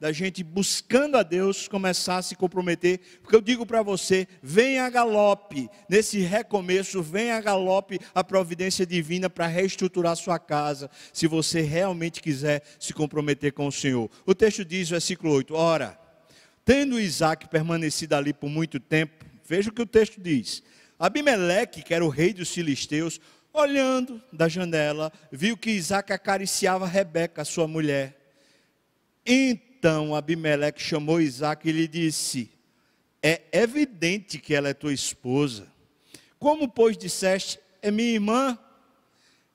da 0.00 0.10
gente 0.12 0.42
buscando 0.42 1.18
a 1.18 1.22
Deus 1.22 1.68
começar 1.68 2.16
a 2.16 2.22
se 2.22 2.34
comprometer, 2.34 3.00
porque 3.22 3.36
eu 3.36 3.42
digo 3.42 3.66
para 3.66 3.82
você, 3.82 4.26
vem 4.42 4.78
a 4.78 4.88
galope, 4.88 5.68
nesse 5.90 6.20
recomeço, 6.20 7.02
vem 7.02 7.30
a 7.30 7.40
galope 7.40 8.00
a 8.14 8.24
providência 8.24 8.86
divina 8.86 9.28
para 9.28 9.46
reestruturar 9.46 10.16
sua 10.16 10.38
casa, 10.38 10.90
se 11.12 11.26
você 11.26 11.60
realmente 11.60 12.22
quiser 12.22 12.62
se 12.78 12.94
comprometer 12.94 13.52
com 13.52 13.66
o 13.66 13.72
Senhor. 13.72 14.10
O 14.24 14.34
texto 14.34 14.64
diz, 14.64 14.88
versículo 14.88 15.34
8: 15.34 15.54
Ora, 15.54 16.00
tendo 16.64 16.98
Isaac 16.98 17.48
permanecido 17.48 18.14
ali 18.14 18.32
por 18.32 18.48
muito 18.48 18.80
tempo, 18.80 19.26
veja 19.44 19.68
o 19.68 19.72
que 19.72 19.82
o 19.82 19.86
texto 19.86 20.18
diz. 20.18 20.62
Abimeleque, 20.98 21.82
que 21.82 21.92
era 21.92 22.04
o 22.04 22.08
rei 22.08 22.32
dos 22.32 22.50
filisteus, 22.50 23.20
olhando 23.52 24.20
da 24.32 24.48
janela, 24.48 25.12
viu 25.30 25.58
que 25.58 25.70
Isaac 25.70 26.10
acariciava 26.10 26.86
Rebeca, 26.86 27.44
sua 27.44 27.68
mulher. 27.68 28.16
Então, 29.26 29.69
então 29.80 30.14
Abimeleque 30.14 30.82
chamou 30.82 31.22
Isaac 31.22 31.66
e 31.66 31.72
lhe 31.72 31.88
disse: 31.88 32.50
É 33.22 33.40
evidente 33.50 34.38
que 34.38 34.54
ela 34.54 34.68
é 34.68 34.74
tua 34.74 34.92
esposa. 34.92 35.66
Como, 36.38 36.68
pois, 36.68 36.98
disseste, 36.98 37.58
é 37.80 37.90
minha 37.90 38.12
irmã? 38.12 38.58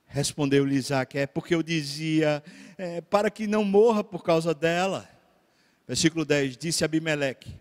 Respondeu-lhe 0.07 0.73
Isaac: 0.73 1.15
É 1.15 1.27
porque 1.27 1.53
eu 1.53 1.61
dizia, 1.61 2.43
é, 2.75 3.01
para 3.01 3.29
que 3.29 3.45
não 3.45 3.63
morra 3.63 4.03
por 4.03 4.23
causa 4.23 4.51
dela. 4.51 5.07
Versículo 5.87 6.25
10: 6.25 6.57
Disse 6.57 6.83
Abimeleque: 6.83 7.53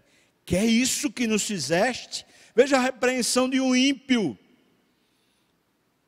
Que 0.47 0.57
é 0.57 0.65
isso 0.65 1.13
que 1.13 1.27
nos 1.27 1.43
fizeste? 1.43 2.25
Veja 2.57 2.79
a 2.79 2.81
repreensão 2.81 3.47
de 3.47 3.61
um 3.61 3.77
ímpio. 3.77 4.39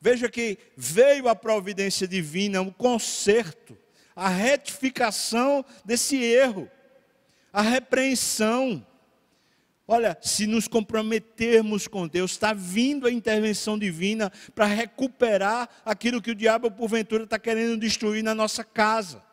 Veja 0.01 0.27
que 0.27 0.57
veio 0.75 1.27
a 1.27 1.35
providência 1.35 2.07
divina, 2.07 2.61
um 2.61 2.71
conserto 2.71 3.76
a 4.17 4.29
retificação 4.29 5.63
desse 5.85 6.17
erro, 6.17 6.67
a 7.53 7.61
repreensão. 7.61 8.83
Olha, 9.87 10.17
se 10.23 10.47
nos 10.47 10.67
comprometermos 10.67 11.87
com 11.87 12.07
Deus, 12.07 12.31
está 12.31 12.51
vindo 12.51 13.05
a 13.05 13.11
intervenção 13.11 13.77
divina 13.77 14.31
para 14.55 14.65
recuperar 14.65 15.69
aquilo 15.85 16.19
que 16.19 16.31
o 16.31 16.35
diabo, 16.35 16.71
porventura, 16.71 17.25
está 17.25 17.37
querendo 17.37 17.77
destruir 17.77 18.23
na 18.23 18.33
nossa 18.33 18.63
casa. 18.63 19.23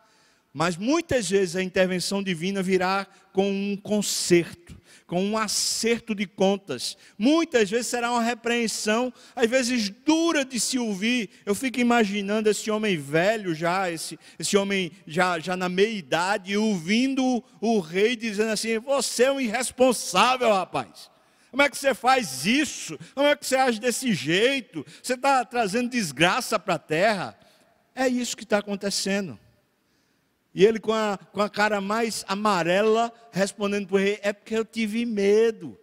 Mas 0.53 0.77
muitas 0.77 1.27
vezes 1.29 1.55
a 1.55 1.63
intervenção 1.63 2.21
divina 2.21 2.61
virá 2.61 3.07
com 3.33 3.49
um 3.49 3.75
conserto, 3.75 4.79
com 5.07 5.23
um 5.23 5.37
acerto 5.37 6.15
de 6.15 6.25
contas. 6.25 6.97
Muitas 7.17 7.69
vezes 7.69 7.87
será 7.87 8.11
uma 8.11 8.23
repreensão, 8.23 9.13
às 9.35 9.49
vezes 9.49 9.89
dura 9.89 10.43
de 10.43 10.59
se 10.59 10.79
ouvir. 10.79 11.29
Eu 11.45 11.53
fico 11.53 11.79
imaginando 11.79 12.49
esse 12.49 12.71
homem 12.71 12.97
velho 12.97 13.53
já, 13.53 13.89
esse, 13.91 14.17
esse 14.39 14.57
homem 14.57 14.91
já, 15.05 15.37
já 15.39 15.55
na 15.55 15.69
meia 15.69 15.95
idade, 15.95 16.57
ouvindo 16.57 17.43
o 17.61 17.79
rei 17.79 18.15
dizendo 18.15 18.51
assim: 18.51 18.79
Você 18.79 19.23
é 19.23 19.31
um 19.31 19.39
irresponsável, 19.39 20.51
rapaz. 20.51 21.11
Como 21.51 21.61
é 21.61 21.69
que 21.69 21.77
você 21.77 21.93
faz 21.93 22.45
isso? 22.45 22.99
Como 23.13 23.27
é 23.27 23.35
que 23.35 23.45
você 23.45 23.55
age 23.55 23.79
desse 23.79 24.13
jeito? 24.13 24.85
Você 25.01 25.13
está 25.13 25.45
trazendo 25.45 25.89
desgraça 25.89 26.59
para 26.59 26.73
a 26.73 26.79
terra? 26.79 27.39
É 27.93 28.09
isso 28.09 28.35
que 28.35 28.43
está 28.43 28.57
acontecendo. 28.57 29.39
E 30.55 30.65
ele 30.65 30.79
com 30.79 30.93
a, 30.93 31.19
com 31.33 31.41
a 31.41 31.49
cara 31.49 31.79
mais 31.79 32.23
amarela, 32.27 33.13
respondendo 33.31 33.87
para 33.87 33.95
o 33.95 33.99
rei: 33.99 34.19
É 34.23 34.33
porque 34.33 34.55
eu 34.55 34.65
tive 34.65 35.05
medo. 35.05 35.77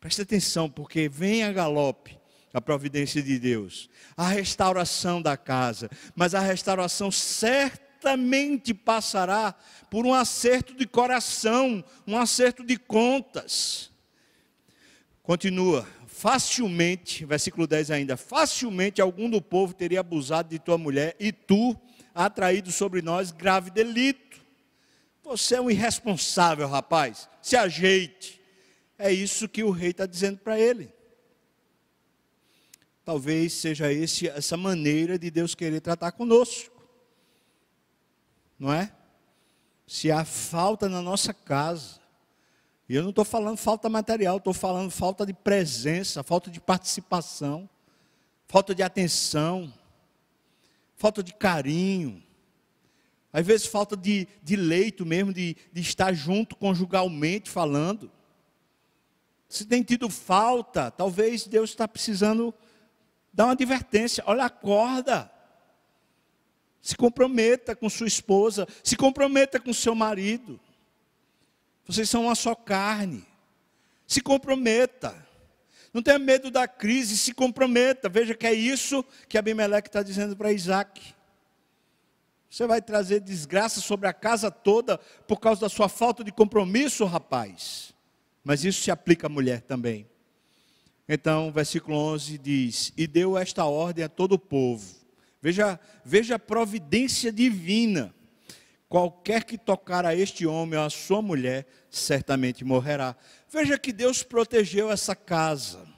Preste 0.00 0.22
atenção, 0.22 0.70
porque 0.70 1.08
vem 1.08 1.42
a 1.42 1.52
galope 1.52 2.16
a 2.56 2.60
providência 2.60 3.22
de 3.22 3.38
Deus, 3.38 3.90
a 4.16 4.28
restauração 4.28 5.20
da 5.20 5.36
casa, 5.36 5.90
mas 6.14 6.34
a 6.34 6.40
restauração 6.40 7.10
certamente 7.10 8.72
passará 8.72 9.54
por 9.90 10.06
um 10.06 10.14
acerto 10.14 10.72
de 10.72 10.86
coração, 10.86 11.84
um 12.06 12.16
acerto 12.16 12.64
de 12.64 12.78
contas. 12.78 13.90
Continua, 15.22 15.86
facilmente, 16.06 17.26
versículo 17.26 17.66
10 17.66 17.90
ainda, 17.90 18.16
facilmente 18.16 19.02
algum 19.02 19.28
do 19.28 19.42
povo 19.42 19.74
teria 19.74 20.00
abusado 20.00 20.48
de 20.48 20.58
tua 20.58 20.78
mulher 20.78 21.14
e 21.20 21.32
tu 21.32 21.78
atraído 22.16 22.72
sobre 22.72 23.02
nós 23.02 23.30
grave 23.30 23.70
delito. 23.70 24.40
Você 25.22 25.56
é 25.56 25.60
um 25.60 25.70
irresponsável, 25.70 26.66
rapaz, 26.66 27.28
se 27.42 27.56
ajeite. 27.56 28.40
É 28.98 29.12
isso 29.12 29.48
que 29.48 29.62
o 29.62 29.70
rei 29.70 29.90
está 29.90 30.06
dizendo 30.06 30.38
para 30.38 30.58
ele. 30.58 30.90
Talvez 33.04 33.52
seja 33.52 33.92
esse, 33.92 34.28
essa 34.28 34.56
maneira 34.56 35.18
de 35.18 35.30
Deus 35.30 35.54
querer 35.54 35.80
tratar 35.80 36.12
conosco. 36.12 36.74
Não 38.58 38.72
é? 38.72 38.90
Se 39.86 40.10
há 40.10 40.24
falta 40.24 40.88
na 40.88 41.02
nossa 41.02 41.34
casa, 41.34 42.00
e 42.88 42.94
eu 42.94 43.02
não 43.02 43.10
estou 43.10 43.24
falando 43.24 43.58
falta 43.58 43.88
material, 43.88 44.38
estou 44.38 44.54
falando 44.54 44.90
falta 44.90 45.26
de 45.26 45.34
presença, 45.34 46.22
falta 46.22 46.50
de 46.50 46.60
participação, 46.60 47.68
falta 48.48 48.74
de 48.74 48.82
atenção, 48.82 49.72
falta 50.96 51.22
de 51.22 51.32
carinho, 51.32 52.22
às 53.32 53.46
vezes 53.46 53.66
falta 53.66 53.96
de, 53.96 54.26
de 54.42 54.56
leito 54.56 55.04
mesmo, 55.04 55.32
de, 55.32 55.56
de 55.70 55.80
estar 55.82 56.14
junto 56.14 56.56
conjugalmente 56.56 57.50
falando. 57.50 58.10
Se 59.46 59.66
tem 59.66 59.82
tido 59.82 60.08
falta, 60.08 60.90
talvez 60.90 61.46
Deus 61.46 61.70
está 61.70 61.86
precisando 61.86 62.54
dar 63.32 63.44
uma 63.44 63.52
advertência. 63.52 64.24
Olha, 64.26 64.44
acorda. 64.44 65.30
Se 66.80 66.96
comprometa 66.96 67.76
com 67.76 67.90
sua 67.90 68.06
esposa, 68.06 68.66
se 68.82 68.96
comprometa 68.96 69.60
com 69.60 69.72
seu 69.72 69.94
marido. 69.94 70.58
Vocês 71.86 72.08
são 72.08 72.24
uma 72.24 72.34
só 72.34 72.54
carne. 72.54 73.22
Se 74.06 74.22
comprometa. 74.22 75.25
Não 75.96 76.02
tenha 76.02 76.18
medo 76.18 76.50
da 76.50 76.68
crise, 76.68 77.16
se 77.16 77.32
comprometa. 77.32 78.06
Veja 78.06 78.34
que 78.34 78.46
é 78.46 78.52
isso 78.52 79.02
que 79.26 79.38
Abimeleque 79.38 79.88
está 79.88 80.02
dizendo 80.02 80.36
para 80.36 80.52
Isaac. 80.52 81.14
Você 82.50 82.66
vai 82.66 82.82
trazer 82.82 83.20
desgraça 83.20 83.80
sobre 83.80 84.06
a 84.06 84.12
casa 84.12 84.50
toda 84.50 84.98
por 85.26 85.40
causa 85.40 85.62
da 85.62 85.70
sua 85.70 85.88
falta 85.88 86.22
de 86.22 86.30
compromisso, 86.30 87.06
rapaz. 87.06 87.94
Mas 88.44 88.62
isso 88.62 88.82
se 88.82 88.90
aplica 88.90 89.26
à 89.26 89.30
mulher 89.30 89.62
também. 89.62 90.06
Então, 91.08 91.50
versículo 91.50 91.96
11 91.96 92.36
diz: 92.36 92.92
E 92.94 93.06
deu 93.06 93.38
esta 93.38 93.64
ordem 93.64 94.04
a 94.04 94.08
todo 94.10 94.32
o 94.32 94.38
povo. 94.38 94.84
Veja, 95.40 95.80
veja 96.04 96.34
a 96.34 96.38
providência 96.38 97.32
divina. 97.32 98.14
Qualquer 98.86 99.44
que 99.44 99.56
tocar 99.56 100.04
a 100.04 100.14
este 100.14 100.46
homem 100.46 100.78
ou 100.78 100.84
a 100.84 100.90
sua 100.90 101.22
mulher, 101.22 101.66
certamente 101.88 102.64
morrerá. 102.64 103.16
Veja 103.56 103.78
que 103.78 103.90
Deus 103.90 104.22
protegeu 104.22 104.90
essa 104.90 105.16
casa. 105.16 105.88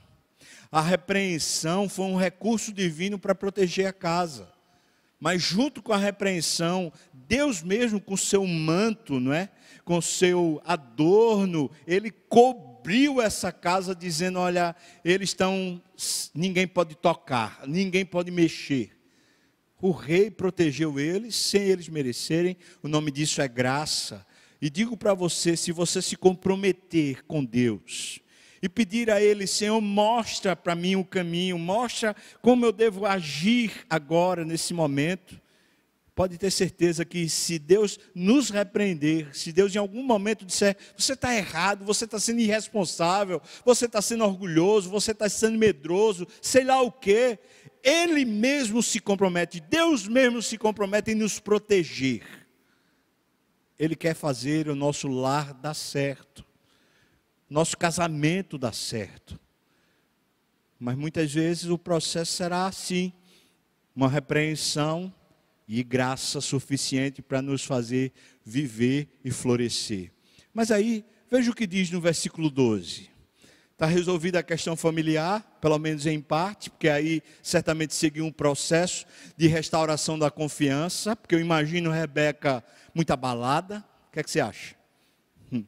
A 0.71 0.81
repreensão 0.81 1.89
foi 1.89 2.05
um 2.05 2.15
recurso 2.15 2.73
divino 2.73 3.19
para 3.19 3.35
proteger 3.35 3.89
a 3.89 3.93
casa. 3.93 4.49
Mas 5.19 5.43
junto 5.43 5.83
com 5.83 5.93
a 5.93 5.97
repreensão, 5.97 6.93
Deus 7.13 7.61
mesmo 7.61 8.01
com 8.01 8.17
seu 8.17 8.47
manto, 8.47 9.19
não 9.19 9.33
é? 9.33 9.49
Com 9.85 10.01
seu 10.01 10.63
adorno, 10.65 11.69
ele 11.85 12.13
cobriu 12.13 13.21
essa 13.21 13.51
casa 13.51 13.93
dizendo, 13.93 14.39
olha, 14.39 14.77
eles 15.05 15.31
estão 15.31 15.83
ninguém 16.33 16.69
pode 16.69 16.95
tocar, 16.95 17.63
ninguém 17.67 18.07
pode 18.07 18.31
mexer. 18.31 18.97
O 19.83 19.91
rei 19.91 20.31
protegeu 20.31 21.01
eles 21.01 21.35
sem 21.35 21.63
eles 21.63 21.89
merecerem, 21.89 22.57
o 22.85 22.87
nome 22.87 23.11
disso 23.11 23.43
é 23.43 23.49
graça. 23.49 24.25
E 24.61 24.69
digo 24.69 24.97
para 24.97 25.15
você: 25.15 25.57
se 25.57 25.73
você 25.73 26.03
se 26.03 26.17
comprometer 26.17 27.25
com 27.25 27.45
Deus 27.45 28.21
e 28.61 28.69
pedir 28.69 29.11
a 29.11 29.21
Ele, 29.21 29.47
Senhor, 29.47 29.81
mostra 29.81 30.57
para 30.57 30.75
mim 30.75 30.97
o 30.97 31.05
caminho, 31.05 31.59
mostra 31.59 32.15
como 32.43 32.65
eu 32.67 32.73
devo 32.73 33.07
agir 33.07 33.85
agora, 33.89 34.45
nesse 34.45 34.75
momento, 34.75 35.41
pode 36.19 36.37
ter 36.37 36.51
certeza 36.51 37.05
que 37.05 37.29
se 37.29 37.61
Deus 37.61 38.01
nos 38.13 38.51
repreender, 38.51 39.29
se 39.33 39.53
Deus 39.53 39.73
em 39.73 39.79
algum 39.79 40.03
momento 40.03 40.45
disser, 40.45 40.77
você 40.97 41.13
está 41.13 41.33
errado, 41.33 41.85
você 41.85 42.07
está 42.07 42.19
sendo 42.19 42.41
irresponsável, 42.41 43.41
você 43.65 43.85
está 43.85 44.03
sendo 44.03 44.25
orgulhoso, 44.25 44.91
você 44.91 45.13
está 45.13 45.29
sendo 45.29 45.57
medroso, 45.57 46.27
sei 46.43 46.65
lá 46.65 46.83
o 46.83 46.91
quê, 46.91 47.39
ele 47.85 48.25
mesmo 48.25 48.83
se 48.83 48.99
compromete, 48.99 49.61
Deus 49.61 50.09
mesmo 50.09 50.43
se 50.43 50.59
compromete 50.59 51.13
em 51.13 51.15
nos 51.15 51.39
proteger. 51.39 52.48
Ele 53.79 53.95
quer 53.95 54.15
fazer 54.15 54.69
o 54.69 54.75
nosso 54.75 55.09
lar 55.09 55.55
dar 55.55 55.75
certo, 55.75 56.45
nosso 57.49 57.77
casamento 57.77 58.59
dar 58.59 58.75
certo. 58.75 59.39
Mas 60.79 60.97
muitas 60.97 61.33
vezes 61.33 61.67
o 61.67 61.79
processo 61.79 62.33
será 62.33 62.67
assim: 62.67 63.13
uma 63.95 64.09
repreensão 64.09 65.13
e 65.67 65.83
graça 65.83 66.41
suficiente 66.41 67.21
para 67.21 67.43
nos 67.43 67.65
fazer 67.65 68.13
viver 68.45 69.09
e 69.25 69.31
florescer. 69.31 70.11
Mas 70.55 70.71
aí, 70.71 71.05
veja 71.31 71.51
o 71.51 71.55
que 71.55 71.67
diz 71.67 71.91
no 71.91 72.01
versículo 72.01 72.51
12. 72.51 73.11
Está 73.79 73.87
resolvida 73.87 74.41
a 74.41 74.43
questão 74.43 74.75
familiar, 74.75 75.41
pelo 75.61 75.79
menos 75.79 76.05
em 76.05 76.21
parte, 76.21 76.69
porque 76.69 76.89
aí 76.89 77.23
certamente 77.41 77.95
seguiu 77.95 78.25
um 78.25 78.33
processo 78.33 79.07
de 79.37 79.47
restauração 79.47 80.19
da 80.19 80.33
confiança, 80.33 81.15
porque 81.15 81.35
eu 81.35 81.41
imagino 81.41 81.91
Rebeca 81.91 82.65
muito 82.99 83.13
abalada. 83.13 83.85
O 84.09 84.13
que 84.13 84.19
é 84.19 84.25
que 84.25 84.31
você 84.31 84.41
acha? 84.41 84.75
Hum, 85.53 85.65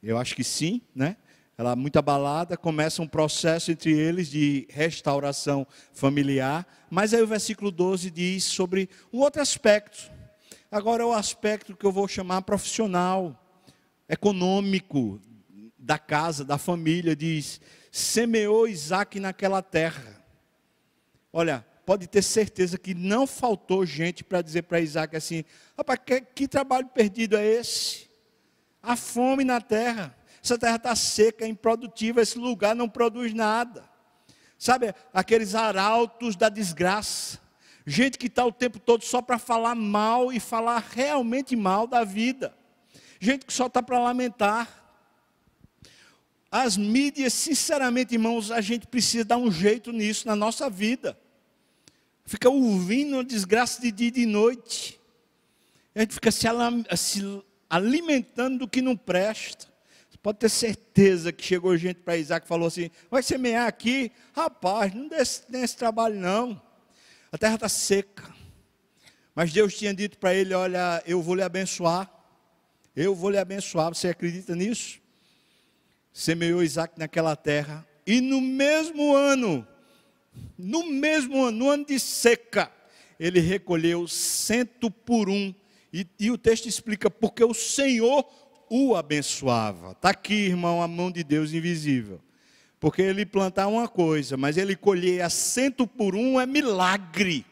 eu 0.00 0.16
acho 0.16 0.36
que 0.36 0.44
sim, 0.44 0.80
né? 0.94 1.16
Ela 1.58 1.74
muito 1.74 1.98
abalada, 1.98 2.56
começa 2.56 3.02
um 3.02 3.08
processo 3.08 3.72
entre 3.72 3.90
eles 3.90 4.28
de 4.28 4.68
restauração 4.70 5.66
familiar, 5.92 6.64
mas 6.88 7.12
aí 7.12 7.20
o 7.20 7.26
versículo 7.26 7.72
12 7.72 8.12
diz 8.12 8.44
sobre 8.44 8.88
um 9.12 9.18
outro 9.18 9.42
aspecto. 9.42 10.08
Agora 10.70 11.02
é 11.02 11.06
o 11.06 11.12
aspecto 11.12 11.76
que 11.76 11.84
eu 11.84 11.90
vou 11.90 12.06
chamar 12.06 12.42
profissional, 12.42 13.36
econômico, 14.08 15.20
da 15.76 15.98
casa, 15.98 16.44
da 16.44 16.58
família, 16.58 17.16
diz: 17.16 17.60
semeou 17.90 18.68
Isaac 18.68 19.18
naquela 19.18 19.62
terra. 19.62 20.24
Olha, 21.32 21.66
pode 21.84 22.06
ter 22.06 22.22
certeza 22.22 22.78
que 22.78 22.94
não 22.94 23.26
faltou 23.26 23.84
gente 23.84 24.22
para 24.22 24.42
dizer 24.42 24.62
para 24.62 24.80
Isaac 24.80 25.16
assim: 25.16 25.44
rapaz, 25.76 26.00
que, 26.04 26.20
que 26.20 26.48
trabalho 26.48 26.86
perdido 26.88 27.36
é 27.36 27.46
esse? 27.46 28.08
Há 28.82 28.96
fome 28.96 29.44
na 29.44 29.60
terra, 29.60 30.16
essa 30.42 30.58
terra 30.58 30.76
está 30.76 30.96
seca, 30.96 31.46
improdutiva, 31.46 32.20
esse 32.20 32.38
lugar 32.38 32.74
não 32.74 32.88
produz 32.88 33.32
nada. 33.32 33.90
Sabe, 34.58 34.94
aqueles 35.12 35.54
arautos 35.54 36.36
da 36.36 36.48
desgraça, 36.48 37.40
gente 37.84 38.16
que 38.16 38.26
está 38.26 38.44
o 38.44 38.52
tempo 38.52 38.78
todo 38.78 39.04
só 39.04 39.20
para 39.20 39.38
falar 39.38 39.74
mal 39.74 40.32
e 40.32 40.38
falar 40.38 40.84
realmente 40.90 41.56
mal 41.56 41.86
da 41.86 42.04
vida, 42.04 42.54
gente 43.20 43.44
que 43.44 43.52
só 43.52 43.66
está 43.66 43.82
para 43.82 43.98
lamentar. 43.98 44.80
As 46.50 46.76
mídias, 46.76 47.32
sinceramente, 47.32 48.14
irmãos, 48.14 48.50
a 48.50 48.60
gente 48.60 48.86
precisa 48.86 49.24
dar 49.24 49.36
um 49.36 49.50
jeito 49.50 49.90
nisso 49.90 50.26
na 50.28 50.36
nossa 50.36 50.68
vida. 50.68 51.18
Fica 52.24 52.48
ouvindo 52.48 53.18
a 53.18 53.22
desgraça 53.22 53.80
de 53.80 53.90
dia 53.90 54.08
e 54.08 54.10
de 54.10 54.26
noite. 54.26 55.00
A 55.94 56.00
gente 56.00 56.14
fica 56.14 56.30
se, 56.30 56.46
alimentando 57.68 58.60
do 58.60 58.68
que 58.68 58.80
não 58.80 58.96
presta. 58.96 59.66
Você 60.08 60.18
pode 60.18 60.38
ter 60.38 60.48
certeza 60.48 61.32
que 61.32 61.44
chegou 61.44 61.76
gente 61.76 62.00
para 62.00 62.16
Isaac 62.16 62.46
e 62.46 62.48
falou 62.48 62.68
assim: 62.68 62.90
vai 63.10 63.22
semear 63.22 63.66
aqui? 63.66 64.12
Rapaz, 64.34 64.94
não 64.94 65.08
tem 65.08 65.62
esse 65.62 65.76
trabalho 65.76 66.16
não. 66.16 66.60
A 67.30 67.38
terra 67.38 67.56
está 67.56 67.68
seca. 67.68 68.32
Mas 69.34 69.52
Deus 69.52 69.76
tinha 69.76 69.92
dito 69.92 70.18
para 70.18 70.34
ele: 70.34 70.54
Olha, 70.54 71.02
eu 71.06 71.20
vou 71.20 71.34
lhe 71.34 71.42
abençoar. 71.42 72.10
Eu 72.94 73.14
vou 73.14 73.30
lhe 73.30 73.38
abençoar. 73.38 73.94
Você 73.94 74.08
acredita 74.08 74.54
nisso? 74.54 75.02
semeou 76.12 76.62
Isaac 76.62 76.98
naquela 76.98 77.34
terra, 77.34 77.86
e 78.06 78.20
no 78.20 78.40
mesmo 78.40 79.14
ano, 79.14 79.66
no 80.56 80.86
mesmo 80.86 81.44
ano, 81.44 81.58
no 81.58 81.70
ano 81.70 81.84
de 81.86 81.98
seca, 81.98 82.70
ele 83.18 83.40
recolheu 83.40 84.06
cento 84.08 84.90
por 84.90 85.28
um. 85.28 85.54
E, 85.92 86.06
e 86.18 86.30
o 86.30 86.38
texto 86.38 86.66
explica 86.66 87.10
porque 87.10 87.44
o 87.44 87.54
Senhor 87.54 88.24
o 88.70 88.96
abençoava. 88.96 89.92
Está 89.92 90.10
aqui, 90.10 90.34
irmão, 90.46 90.82
a 90.82 90.88
mão 90.88 91.10
de 91.10 91.22
Deus 91.22 91.52
invisível. 91.52 92.20
Porque 92.80 93.02
ele 93.02 93.26
plantar 93.26 93.66
uma 93.68 93.86
coisa, 93.86 94.36
mas 94.36 94.56
ele 94.56 94.74
colher 94.74 95.22
a 95.22 95.30
cento 95.30 95.86
por 95.86 96.16
um 96.16 96.40
é 96.40 96.46
milagre. 96.46 97.44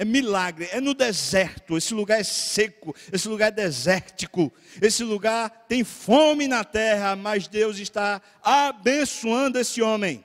é 0.00 0.04
milagre, 0.04 0.66
é 0.72 0.80
no 0.80 0.94
deserto. 0.94 1.76
Esse 1.76 1.92
lugar 1.92 2.20
é 2.20 2.24
seco, 2.24 2.94
esse 3.12 3.28
lugar 3.28 3.48
é 3.48 3.50
desértico, 3.50 4.50
esse 4.80 5.04
lugar 5.04 5.66
tem 5.68 5.84
fome 5.84 6.48
na 6.48 6.64
terra, 6.64 7.14
mas 7.14 7.46
Deus 7.46 7.78
está 7.78 8.22
abençoando 8.42 9.58
esse 9.58 9.82
homem. 9.82 10.24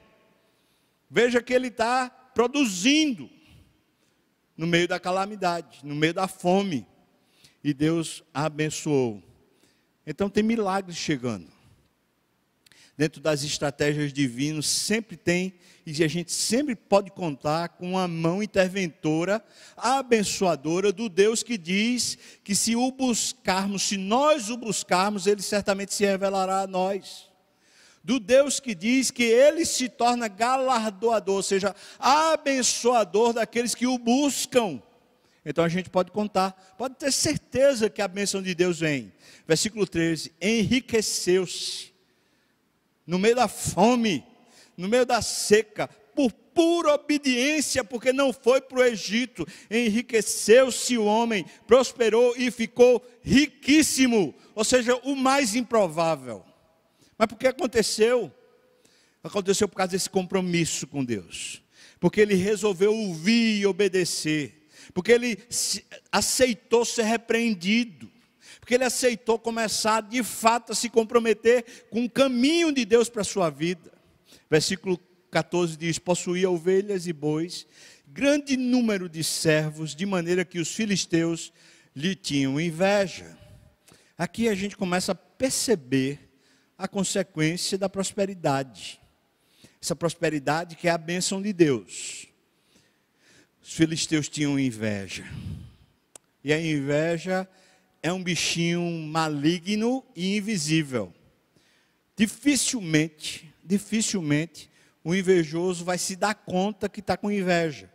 Veja 1.09 1.41
que 1.41 1.53
ele 1.53 1.67
está 1.67 2.09
produzindo 2.09 3.29
no 4.57 4.67
meio 4.67 4.87
da 4.87 4.99
calamidade, 4.99 5.79
no 5.83 5.95
meio 5.95 6.13
da 6.13 6.27
fome. 6.27 6.87
E 7.63 7.73
Deus 7.73 8.23
abençoou. 8.33 9.23
Então 10.05 10.29
tem 10.29 10.43
milagres 10.43 10.97
chegando. 10.97 11.53
Dentro 12.97 13.19
das 13.19 13.43
estratégias 13.43 14.13
divinas 14.13 14.67
sempre 14.67 15.17
tem 15.17 15.53
e 15.85 16.03
a 16.03 16.07
gente 16.07 16.31
sempre 16.31 16.75
pode 16.75 17.11
contar 17.11 17.69
com 17.69 17.91
uma 17.91 18.07
mão 18.07 18.41
interventora, 18.41 19.43
abençoadora 19.75 20.91
do 20.91 21.09
Deus 21.09 21.43
que 21.43 21.57
diz 21.57 22.17
que 22.43 22.55
se 22.55 22.75
o 22.75 22.91
buscarmos, 22.91 23.83
se 23.83 23.97
nós 23.97 24.49
o 24.49 24.57
buscarmos, 24.57 25.27
ele 25.27 25.41
certamente 25.41 25.93
se 25.93 26.05
revelará 26.05 26.61
a 26.61 26.67
nós. 26.67 27.29
Do 28.05 28.19
Deus 28.19 28.59
que 28.59 28.75
diz 28.75 29.09
que 29.09 29.23
ele 29.23 29.65
se 29.65 29.89
torna 29.89 30.27
galardoador, 30.27 31.37
ou 31.37 31.41
seja, 31.41 31.75
abençoador 31.97 33.33
daqueles 33.33 33.73
que 33.73 33.87
o 33.87 33.97
buscam. 33.97 34.79
Então 35.43 35.63
a 35.63 35.67
gente 35.67 35.89
pode 35.89 36.11
contar, 36.11 36.51
pode 36.77 36.97
ter 36.97 37.11
certeza 37.11 37.89
que 37.89 38.03
a 38.03 38.07
bênção 38.07 38.43
de 38.43 38.53
Deus 38.53 38.81
vem. 38.81 39.11
Versículo 39.47 39.87
13: 39.87 40.31
enriqueceu-se 40.39 41.91
no 43.07 43.17
meio 43.17 43.37
da 43.37 43.47
fome, 43.47 44.23
no 44.77 44.87
meio 44.87 45.03
da 45.03 45.23
seca, 45.23 45.89
por 46.13 46.31
pura 46.31 46.93
obediência, 46.93 47.83
porque 47.83 48.13
não 48.13 48.31
foi 48.31 48.61
para 48.61 48.81
o 48.81 48.83
Egito, 48.83 49.47
enriqueceu-se 49.67 50.95
o 50.95 51.05
homem, 51.05 51.43
prosperou 51.65 52.35
e 52.37 52.51
ficou 52.51 53.03
riquíssimo, 53.23 54.35
ou 54.53 54.63
seja, 54.63 54.95
o 54.97 55.15
mais 55.15 55.55
improvável. 55.55 56.45
Mas 57.17 57.27
por 57.27 57.37
que 57.37 57.47
aconteceu? 57.47 58.31
Aconteceu 59.23 59.67
por 59.67 59.75
causa 59.75 59.91
desse 59.91 60.09
compromisso 60.09 60.85
com 60.85 61.03
Deus, 61.03 61.61
porque 61.99 62.21
ele 62.21 62.35
resolveu 62.35 62.93
ouvir 62.93 63.59
e 63.59 63.65
obedecer 63.65 64.65
porque 64.93 65.11
ele 65.11 65.37
aceitou 66.11 66.85
ser 66.85 67.03
repreendido, 67.03 68.11
porque 68.59 68.75
ele 68.75 68.83
aceitou 68.83 69.39
começar 69.39 70.01
de 70.01 70.23
fato 70.23 70.71
a 70.71 70.75
se 70.75 70.89
comprometer 70.89 71.85
com 71.89 72.05
o 72.05 72.09
caminho 72.09 72.71
de 72.71 72.85
Deus 72.85 73.09
para 73.09 73.21
a 73.21 73.25
sua 73.25 73.49
vida. 73.49 73.91
Versículo 74.49 74.99
14 75.31 75.77
diz: 75.77 75.99
Possuía 75.99 76.49
ovelhas 76.49 77.07
e 77.07 77.13
bois, 77.13 77.67
grande 78.07 78.57
número 78.57 79.09
de 79.09 79.23
servos, 79.23 79.95
de 79.95 80.05
maneira 80.05 80.45
que 80.45 80.59
os 80.59 80.73
filisteus 80.73 81.51
lhe 81.95 82.15
tinham 82.15 82.59
inveja. 82.59 83.37
Aqui 84.17 84.47
a 84.47 84.55
gente 84.55 84.77
começa 84.77 85.11
a 85.11 85.15
perceber 85.15 86.19
a 86.77 86.87
consequência 86.87 87.77
da 87.77 87.89
prosperidade. 87.89 88.99
Essa 89.81 89.95
prosperidade 89.95 90.75
que 90.75 90.87
é 90.87 90.91
a 90.91 90.97
bênção 90.97 91.41
de 91.41 91.53
Deus. 91.53 92.27
Os 93.61 93.73
filisteus 93.73 94.27
tinham 94.27 94.59
inveja. 94.59 95.25
E 96.43 96.53
a 96.53 96.59
inveja 96.59 97.47
é 98.01 98.11
um 98.13 98.21
bichinho 98.21 98.81
maligno 99.07 100.05
e 100.15 100.37
invisível. 100.37 101.13
Dificilmente, 102.15 103.53
dificilmente, 103.63 104.69
o 105.03 105.13
invejoso 105.13 105.83
vai 105.83 105.97
se 105.97 106.15
dar 106.15 106.35
conta 106.35 106.87
que 106.87 106.99
está 106.99 107.17
com 107.17 107.31
inveja. 107.31 107.91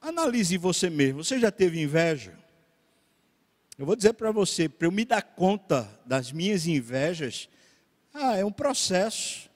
Analise 0.00 0.56
você 0.56 0.88
mesmo. 0.88 1.24
Você 1.24 1.38
já 1.38 1.50
teve 1.50 1.80
inveja? 1.80 2.38
Eu 3.78 3.84
vou 3.84 3.94
dizer 3.94 4.14
para 4.14 4.30
você, 4.30 4.70
para 4.70 4.86
eu 4.86 4.92
me 4.92 5.04
dar 5.04 5.20
conta 5.20 5.86
das 6.06 6.32
minhas 6.32 6.66
invejas, 6.66 7.46
ah, 8.14 8.34
é 8.34 8.42
um 8.42 8.50
processo. 8.50 9.50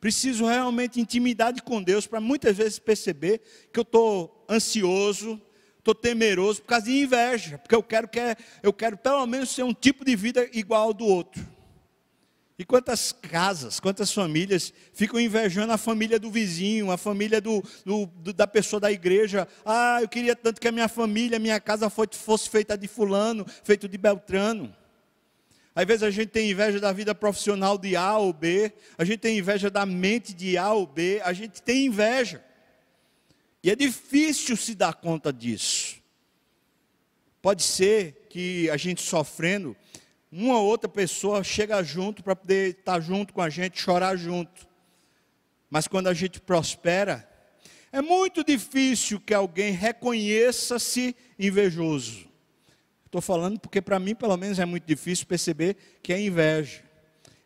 Preciso 0.00 0.46
realmente 0.46 0.98
intimidade 0.98 1.62
com 1.62 1.82
Deus 1.82 2.06
para 2.06 2.18
muitas 2.18 2.56
vezes 2.56 2.78
perceber 2.78 3.42
que 3.70 3.78
eu 3.78 3.82
estou 3.82 4.44
ansioso, 4.48 5.40
estou 5.78 5.94
temeroso 5.94 6.62
por 6.62 6.68
causa 6.68 6.86
de 6.86 7.02
inveja, 7.02 7.58
porque 7.58 7.74
eu 7.74 7.82
quero, 7.82 8.08
que 8.08 8.18
é, 8.18 8.36
eu 8.62 8.72
quero 8.72 8.96
pelo 8.96 9.26
menos 9.26 9.54
ter 9.54 9.62
um 9.62 9.74
tipo 9.74 10.02
de 10.02 10.16
vida 10.16 10.48
igual 10.54 10.84
ao 10.84 10.94
do 10.94 11.04
outro. 11.04 11.46
E 12.58 12.64
quantas 12.64 13.12
casas, 13.12 13.80
quantas 13.80 14.12
famílias 14.12 14.72
ficam 14.92 15.18
invejando 15.18 15.72
a 15.72 15.78
família 15.78 16.18
do 16.18 16.30
vizinho, 16.30 16.90
a 16.90 16.96
família 16.96 17.40
do, 17.40 17.62
do, 17.84 18.06
do, 18.06 18.32
da 18.32 18.46
pessoa 18.46 18.78
da 18.78 18.92
igreja. 18.92 19.48
Ah, 19.64 19.98
eu 20.00 20.08
queria 20.08 20.36
tanto 20.36 20.60
que 20.60 20.68
a 20.68 20.72
minha 20.72 20.88
família, 20.88 21.38
a 21.38 21.40
minha 21.40 21.58
casa 21.58 21.88
fosse 21.88 22.48
feita 22.50 22.76
de 22.76 22.86
fulano, 22.86 23.46
feito 23.64 23.88
de 23.88 23.96
Beltrano. 23.96 24.74
Às 25.74 25.86
vezes 25.86 26.02
a 26.02 26.10
gente 26.10 26.28
tem 26.28 26.50
inveja 26.50 26.78
da 26.78 26.92
vida 26.92 27.14
profissional 27.14 27.78
de 27.78 27.96
A 27.96 28.18
ou 28.18 28.32
B, 28.32 28.72
a 28.98 29.04
gente 29.04 29.20
tem 29.20 29.38
inveja 29.38 29.70
da 29.70 29.86
mente 29.86 30.34
de 30.34 30.58
A 30.58 30.72
ou 30.72 30.86
B, 30.86 31.20
a 31.24 31.32
gente 31.32 31.62
tem 31.62 31.86
inveja. 31.86 32.44
E 33.62 33.70
é 33.70 33.76
difícil 33.76 34.56
se 34.56 34.74
dar 34.74 34.92
conta 34.94 35.32
disso. 35.32 35.96
Pode 37.40 37.62
ser 37.62 38.26
que 38.28 38.68
a 38.70 38.76
gente 38.76 39.00
sofrendo, 39.00 39.74
uma 40.32 40.58
ou 40.58 40.64
outra 40.64 40.88
pessoa 40.88 41.44
chega 41.44 41.82
junto 41.82 42.24
para 42.24 42.34
poder 42.34 42.78
estar 42.78 42.98
junto 43.00 43.34
com 43.34 43.42
a 43.42 43.50
gente, 43.50 43.78
chorar 43.78 44.16
junto. 44.16 44.66
Mas 45.68 45.86
quando 45.86 46.06
a 46.06 46.14
gente 46.14 46.40
prospera, 46.40 47.28
é 47.92 48.00
muito 48.00 48.42
difícil 48.42 49.20
que 49.20 49.34
alguém 49.34 49.72
reconheça-se 49.72 51.14
invejoso. 51.38 52.26
Estou 53.04 53.20
falando 53.20 53.60
porque 53.60 53.82
para 53.82 53.98
mim, 53.98 54.14
pelo 54.14 54.34
menos, 54.38 54.58
é 54.58 54.64
muito 54.64 54.86
difícil 54.86 55.26
perceber 55.26 55.76
que 56.02 56.14
é 56.14 56.18
inveja. 56.20 56.82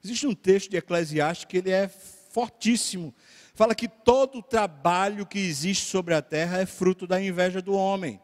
Existe 0.05 0.25
um 0.29 0.35
texto 0.35 0.71
de 0.71 0.77
Eclesiastes 0.77 1.45
que 1.47 1.57
ele 1.57 1.73
é 1.73 1.89
fortíssimo. 1.89 3.13
Fala 3.53 3.75
que 3.75 3.89
todo 3.89 4.39
o 4.39 4.43
trabalho 4.43 5.27
que 5.27 5.41
existe 5.41 5.87
sobre 5.87 6.15
a 6.15 6.23
terra 6.23 6.61
é 6.61 6.67
fruto 6.67 7.05
da 7.05 7.21
inveja 7.21 7.61
do 7.61 7.75
homem. 7.75 8.21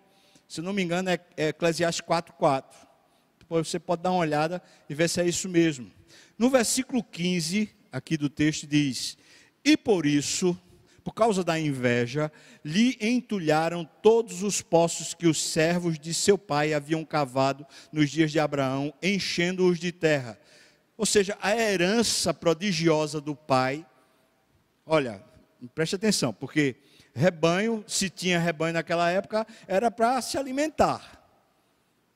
Se 0.46 0.60
não 0.60 0.72
me 0.72 0.84
engano, 0.84 1.10
é 1.10 1.48
Eclesiastes 1.48 2.06
4,4. 2.06 2.91
Depois 3.52 3.68
você 3.68 3.78
pode 3.78 4.02
dar 4.02 4.12
uma 4.12 4.20
olhada 4.20 4.62
e 4.88 4.94
ver 4.94 5.10
se 5.10 5.20
é 5.20 5.26
isso 5.26 5.46
mesmo. 5.46 5.90
No 6.38 6.48
versículo 6.48 7.04
15, 7.04 7.68
aqui 7.92 8.16
do 8.16 8.30
texto, 8.30 8.66
diz: 8.66 9.18
E 9.62 9.76
por 9.76 10.06
isso 10.06 10.58
por 11.04 11.12
causa 11.12 11.42
da 11.42 11.58
inveja, 11.58 12.30
lhe 12.64 12.96
entulharam 13.00 13.84
todos 14.00 14.42
os 14.42 14.62
poços 14.62 15.14
que 15.14 15.26
os 15.26 15.42
servos 15.42 15.98
de 15.98 16.14
seu 16.14 16.38
pai 16.38 16.72
haviam 16.72 17.04
cavado 17.04 17.66
nos 17.90 18.08
dias 18.08 18.30
de 18.30 18.38
Abraão, 18.38 18.94
enchendo-os 19.02 19.80
de 19.80 19.90
terra. 19.90 20.38
Ou 20.96 21.04
seja, 21.04 21.36
a 21.42 21.56
herança 21.56 22.32
prodigiosa 22.32 23.20
do 23.20 23.34
pai. 23.34 23.84
Olha, 24.86 25.22
preste 25.74 25.96
atenção, 25.96 26.32
porque 26.32 26.76
rebanho, 27.12 27.84
se 27.86 28.08
tinha 28.08 28.38
rebanho 28.38 28.74
naquela 28.74 29.10
época, 29.10 29.44
era 29.66 29.90
para 29.90 30.22
se 30.22 30.38
alimentar, 30.38 31.20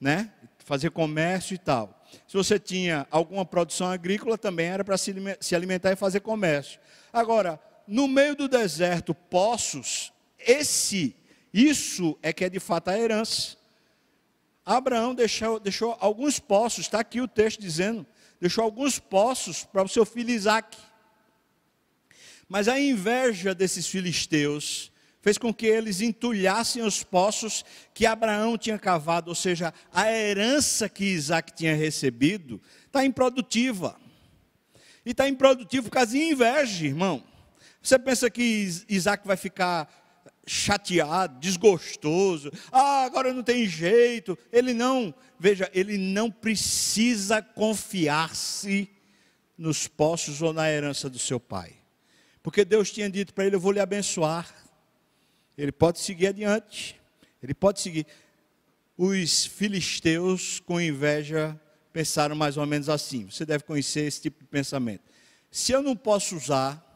né? 0.00 0.32
Fazer 0.66 0.90
comércio 0.90 1.54
e 1.54 1.58
tal. 1.58 2.04
Se 2.26 2.36
você 2.36 2.58
tinha 2.58 3.06
alguma 3.08 3.44
produção 3.44 3.88
agrícola, 3.88 4.36
também 4.36 4.66
era 4.66 4.84
para 4.84 4.98
se 4.98 5.54
alimentar 5.54 5.92
e 5.92 5.96
fazer 5.96 6.18
comércio. 6.18 6.80
Agora, 7.12 7.60
no 7.86 8.08
meio 8.08 8.34
do 8.34 8.48
deserto 8.48 9.14
poços, 9.14 10.12
esse, 10.36 11.14
isso 11.54 12.18
é 12.20 12.32
que 12.32 12.44
é 12.44 12.48
de 12.48 12.58
fato 12.58 12.88
a 12.88 12.98
herança. 12.98 13.56
Abraão 14.64 15.14
deixou, 15.14 15.60
deixou 15.60 15.96
alguns 16.00 16.40
poços, 16.40 16.80
está 16.80 16.98
aqui 16.98 17.20
o 17.20 17.28
texto 17.28 17.60
dizendo, 17.60 18.04
deixou 18.40 18.64
alguns 18.64 18.98
poços 18.98 19.62
para 19.62 19.84
o 19.84 19.88
seu 19.88 20.04
filho 20.04 20.30
Isaac. 20.30 20.76
Mas 22.48 22.66
a 22.66 22.80
inveja 22.80 23.54
desses 23.54 23.86
filisteus 23.86 24.90
fez 25.26 25.38
com 25.38 25.52
que 25.52 25.66
eles 25.66 26.00
entulhassem 26.00 26.84
os 26.84 27.02
poços 27.02 27.64
que 27.92 28.06
Abraão 28.06 28.56
tinha 28.56 28.78
cavado, 28.78 29.28
ou 29.28 29.34
seja, 29.34 29.74
a 29.92 30.08
herança 30.08 30.88
que 30.88 31.04
Isaac 31.04 31.52
tinha 31.52 31.74
recebido 31.74 32.62
está 32.86 33.04
improdutiva. 33.04 33.96
E 35.04 35.10
está 35.10 35.28
improdutiva 35.28 35.82
por 35.82 35.90
causa 35.90 36.12
de 36.12 36.18
inveja, 36.18 36.86
irmão. 36.86 37.24
Você 37.82 37.98
pensa 37.98 38.30
que 38.30 38.84
Isaac 38.88 39.26
vai 39.26 39.36
ficar 39.36 39.92
chateado, 40.46 41.40
desgostoso, 41.40 42.52
ah, 42.70 43.02
agora 43.02 43.34
não 43.34 43.42
tem 43.42 43.66
jeito. 43.66 44.38
Ele 44.52 44.72
não, 44.72 45.12
veja, 45.40 45.68
ele 45.74 45.98
não 45.98 46.30
precisa 46.30 47.42
confiar-se 47.42 48.88
nos 49.58 49.88
postos 49.88 50.40
ou 50.40 50.52
na 50.52 50.70
herança 50.70 51.10
do 51.10 51.18
seu 51.18 51.40
pai. 51.40 51.72
Porque 52.44 52.64
Deus 52.64 52.92
tinha 52.92 53.10
dito 53.10 53.34
para 53.34 53.44
ele: 53.44 53.56
Eu 53.56 53.60
vou 53.60 53.72
lhe 53.72 53.80
abençoar. 53.80 54.65
Ele 55.56 55.72
pode 55.72 55.98
seguir 56.00 56.28
adiante. 56.28 57.00
Ele 57.42 57.54
pode 57.54 57.80
seguir. 57.80 58.06
Os 58.96 59.44
filisteus, 59.46 60.60
com 60.60 60.80
inveja, 60.80 61.58
pensaram 61.92 62.34
mais 62.34 62.56
ou 62.56 62.66
menos 62.66 62.88
assim. 62.88 63.30
Você 63.30 63.44
deve 63.44 63.64
conhecer 63.64 64.00
esse 64.06 64.22
tipo 64.22 64.42
de 64.42 64.48
pensamento. 64.48 65.02
Se 65.50 65.72
eu 65.72 65.82
não 65.82 65.96
posso 65.96 66.36
usar 66.36 66.86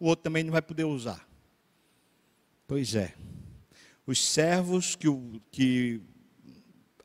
o 0.00 0.06
outro 0.06 0.24
também 0.24 0.42
não 0.42 0.50
vai 0.50 0.62
poder 0.62 0.84
usar. 0.84 1.28
Pois 2.66 2.94
é. 2.94 3.14
Os 4.06 4.24
servos 4.26 4.96
que, 4.96 5.06
que 5.52 6.00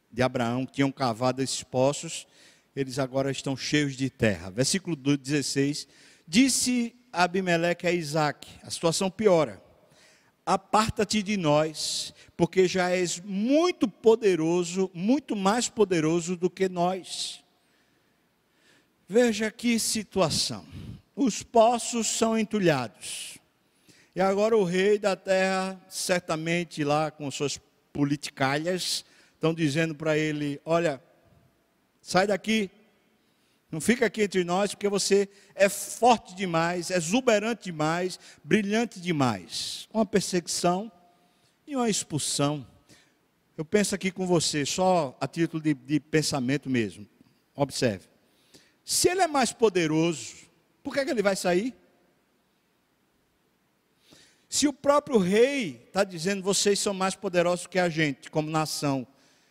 de 0.10 0.22
Abraão 0.22 0.66
que 0.66 0.72
tinham 0.72 0.92
cavado 0.92 1.44
esses 1.44 1.62
poços, 1.62 2.26
eles 2.74 2.98
agora 2.98 3.30
estão 3.30 3.56
cheios 3.58 3.96
de 3.96 4.10
terra. 4.10 4.50
Versículo 4.50 4.96
16: 4.96 5.88
Disse 6.26 6.96
Abimeleque 7.12 7.86
a 7.86 7.92
Isaac: 7.92 8.48
a 8.64 8.72
situação 8.72 9.12
piora. 9.12 9.62
Aparta-te 10.46 11.24
de 11.24 11.38
nós, 11.38 12.14
porque 12.38 12.68
já 12.68 12.92
és 12.92 13.20
muito 13.20 13.88
poderoso, 13.88 14.92
muito 14.94 15.36
mais 15.36 15.68
poderoso 15.68 16.36
do 16.36 16.50
que 16.50 16.70
nós. 16.70 17.44
Veja 19.08 19.50
que 19.50 19.80
situação. 19.80 20.66
Os 21.16 21.42
poços 21.42 22.08
são 22.08 22.38
entulhados. 22.38 23.40
E 24.16 24.22
agora 24.22 24.56
o 24.56 24.64
rei 24.64 25.00
da 25.00 25.16
terra, 25.16 25.82
certamente 25.90 26.84
lá 26.84 27.10
com 27.10 27.30
suas 27.32 27.60
politicalhas, 27.92 29.04
estão 29.34 29.54
dizendo 29.54 29.96
para 29.96 30.18
ele: 30.18 30.62
Olha, 30.64 31.02
sai 32.02 32.28
daqui, 32.28 32.70
não 33.76 33.82
fica 33.82 34.06
aqui 34.06 34.22
entre 34.22 34.42
nós, 34.46 34.74
porque 34.74 34.88
você 34.88 35.28
é 35.54 35.68
forte 35.68 36.34
demais, 36.34 36.90
é 36.90 36.96
exuberante 36.96 37.66
demais, 37.66 38.18
brilhante 38.42 39.02
demais. 39.02 39.90
Uma 39.94 40.06
perseguição 40.06 40.90
e 41.68 41.76
uma 41.76 41.90
expulsão. 41.90 42.66
Eu 43.58 43.66
penso 43.66 43.94
aqui 43.94 44.12
com 44.12 44.26
você, 44.26 44.66
só 44.66 45.18
a 45.20 45.28
título 45.28 45.62
de, 45.62 45.74
de 45.74 46.00
pensamento 46.00 46.70
mesmo. 46.70 47.06
Observe. 47.54 48.06
Se 48.86 49.10
ele 49.10 49.20
é 49.20 49.28
mais 49.28 49.52
poderoso, 49.52 50.36
por 50.82 50.94
que, 50.94 51.02
é 51.02 51.06
que 51.06 51.12
ele 51.12 51.22
vai 51.22 51.36
sair? 51.36 51.76
Se 54.48 54.70
o 54.70 54.74
próprio 54.74 55.18
rei 55.18 55.84
está 55.86 56.06
dizendo 56.06 56.42
vocês 56.42 56.80
são 56.80 56.94
mais 56.94 57.14
poderosos 57.14 57.68
que 57.68 57.78
a 57.78 57.90
gente, 57.90 58.32
como 58.32 58.50
nação, 58.50 59.06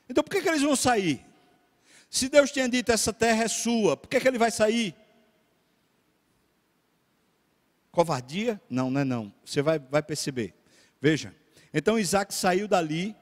então 0.09 0.25
por 0.25 0.31
que, 0.31 0.41
que 0.41 0.49
eles 0.49 0.63
vão 0.63 0.75
sair? 0.75 1.23
Se 2.15 2.29
Deus 2.29 2.53
tinha 2.53 2.69
dito 2.69 2.93
essa 2.93 3.13
terra 3.13 3.43
é 3.43 3.49
sua, 3.49 3.97
por 3.97 4.09
que, 4.09 4.21
que 4.21 4.29
ele 4.29 4.39
vai 4.39 4.53
sair? 4.53 4.95
Covardia? 7.91 8.63
Não, 8.71 8.89
não 8.89 9.01
é 9.01 9.05
não. 9.05 9.35
Você 9.45 9.61
vai, 9.61 9.81
vai 9.81 10.01
perceber. 10.01 10.55
Veja. 11.01 11.35
Então 11.73 11.99
Isaac 11.99 12.33
saiu 12.33 12.69
dali 12.69 13.17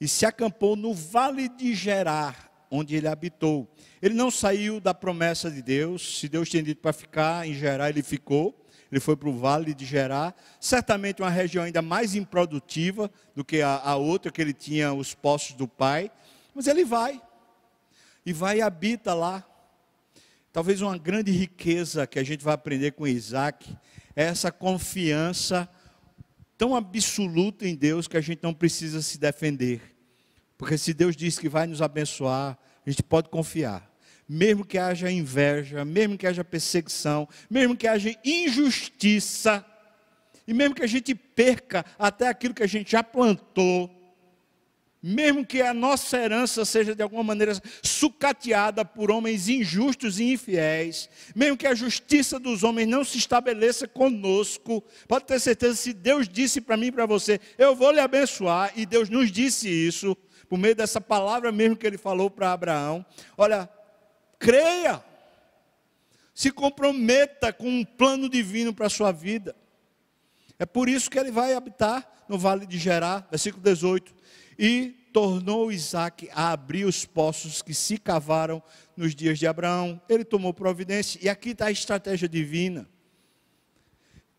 e 0.00 0.08
se 0.08 0.24
acampou 0.24 0.74
no 0.74 0.94
vale 0.94 1.50
de 1.50 1.74
Gerar, 1.74 2.66
onde 2.70 2.96
ele 2.96 3.08
habitou. 3.08 3.68
Ele 4.00 4.14
não 4.14 4.30
saiu 4.30 4.80
da 4.80 4.94
promessa 4.94 5.50
de 5.50 5.60
Deus, 5.60 6.18
se 6.18 6.26
Deus 6.26 6.48
tinha 6.48 6.62
dito 6.62 6.80
para 6.80 6.94
ficar 6.94 7.46
em 7.46 7.52
Gerar, 7.52 7.90
ele 7.90 8.02
ficou. 8.02 8.58
Ele 8.90 9.00
foi 9.00 9.16
para 9.16 9.28
o 9.28 9.36
vale 9.36 9.74
de 9.74 9.84
Gerar, 9.84 10.34
certamente 10.58 11.20
uma 11.20 11.28
região 11.28 11.62
ainda 11.62 11.82
mais 11.82 12.14
improdutiva 12.14 13.10
do 13.36 13.44
que 13.44 13.60
a, 13.60 13.82
a 13.84 13.96
outra, 13.96 14.32
que 14.32 14.40
ele 14.40 14.54
tinha 14.54 14.94
os 14.94 15.12
postos 15.12 15.56
do 15.56 15.68
pai. 15.68 16.10
Mas 16.54 16.68
ele 16.68 16.86
vai, 16.86 17.20
e 18.24 18.32
vai 18.32 18.58
e 18.58 18.62
habita 18.62 19.14
lá. 19.14 19.44
Talvez 20.52 20.80
uma 20.80 20.96
grande 20.96 21.32
riqueza 21.32 22.06
que 22.06 22.18
a 22.18 22.22
gente 22.22 22.44
vai 22.44 22.54
aprender 22.54 22.92
com 22.92 23.06
Isaac 23.06 23.76
é 24.14 24.24
essa 24.24 24.52
confiança 24.52 25.68
tão 26.56 26.76
absoluta 26.76 27.66
em 27.66 27.74
Deus 27.74 28.06
que 28.06 28.16
a 28.16 28.20
gente 28.20 28.42
não 28.42 28.54
precisa 28.54 29.02
se 29.02 29.18
defender. 29.18 29.94
Porque 30.56 30.78
se 30.78 30.94
Deus 30.94 31.16
diz 31.16 31.38
que 31.38 31.48
vai 31.48 31.66
nos 31.66 31.82
abençoar, 31.82 32.56
a 32.86 32.90
gente 32.90 33.02
pode 33.02 33.28
confiar. 33.28 33.90
Mesmo 34.28 34.64
que 34.64 34.78
haja 34.78 35.10
inveja, 35.10 35.84
mesmo 35.84 36.16
que 36.16 36.26
haja 36.26 36.44
perseguição, 36.44 37.28
mesmo 37.50 37.76
que 37.76 37.86
haja 37.86 38.16
injustiça, 38.24 39.64
e 40.46 40.54
mesmo 40.54 40.74
que 40.74 40.82
a 40.82 40.86
gente 40.86 41.14
perca 41.14 41.84
até 41.98 42.28
aquilo 42.28 42.54
que 42.54 42.62
a 42.62 42.66
gente 42.66 42.92
já 42.92 43.02
plantou, 43.02 43.90
mesmo 45.06 45.44
que 45.44 45.60
a 45.60 45.74
nossa 45.74 46.16
herança 46.16 46.64
seja 46.64 46.94
de 46.94 47.02
alguma 47.02 47.22
maneira 47.22 47.52
sucateada 47.82 48.86
por 48.86 49.10
homens 49.10 49.50
injustos 49.50 50.18
e 50.18 50.32
infiéis, 50.32 51.10
mesmo 51.34 51.58
que 51.58 51.66
a 51.66 51.74
justiça 51.74 52.38
dos 52.38 52.64
homens 52.64 52.88
não 52.88 53.04
se 53.04 53.18
estabeleça 53.18 53.86
conosco, 53.86 54.82
pode 55.06 55.26
ter 55.26 55.38
certeza, 55.38 55.74
se 55.74 55.92
Deus 55.92 56.26
disse 56.26 56.58
para 56.58 56.78
mim 56.78 56.86
e 56.86 56.92
para 56.92 57.04
você, 57.04 57.38
eu 57.58 57.76
vou 57.76 57.90
lhe 57.90 58.00
abençoar, 58.00 58.72
e 58.74 58.86
Deus 58.86 59.10
nos 59.10 59.30
disse 59.30 59.68
isso, 59.68 60.16
por 60.48 60.58
meio 60.58 60.74
dessa 60.74 61.02
palavra 61.02 61.52
mesmo 61.52 61.76
que 61.76 61.86
ele 61.86 61.98
falou 61.98 62.30
para 62.30 62.52
Abraão. 62.52 63.04
Olha, 63.36 63.68
creia, 64.38 65.04
se 66.32 66.50
comprometa 66.50 67.52
com 67.52 67.68
um 67.68 67.84
plano 67.84 68.26
divino 68.26 68.72
para 68.72 68.86
a 68.86 68.90
sua 68.90 69.12
vida. 69.12 69.54
É 70.58 70.64
por 70.64 70.88
isso 70.88 71.10
que 71.10 71.18
ele 71.18 71.30
vai 71.30 71.52
habitar 71.52 72.10
no 72.26 72.38
vale 72.38 72.66
de 72.66 72.78
Gerá, 72.78 73.26
versículo 73.30 73.62
18. 73.62 74.14
E 74.58 74.94
tornou 75.12 75.70
Isaac 75.70 76.28
a 76.32 76.50
abrir 76.50 76.84
os 76.84 77.04
poços 77.04 77.62
que 77.62 77.72
se 77.72 77.96
cavaram 77.98 78.62
nos 78.96 79.14
dias 79.14 79.38
de 79.38 79.46
Abraão. 79.46 80.00
Ele 80.08 80.24
tomou 80.24 80.52
providência, 80.52 81.20
e 81.22 81.28
aqui 81.28 81.50
está 81.50 81.66
a 81.66 81.70
estratégia 81.70 82.28
divina. 82.28 82.88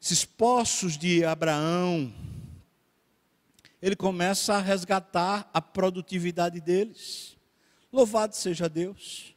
Esses 0.02 0.26
poços 0.26 0.98
de 0.98 1.24
Abraão, 1.24 2.14
ele 3.82 3.96
começa 3.96 4.56
a 4.56 4.62
resgatar 4.62 5.50
a 5.54 5.62
produtividade 5.62 6.60
deles. 6.60 7.38
Louvado 7.92 8.36
seja 8.36 8.68
Deus. 8.68 9.34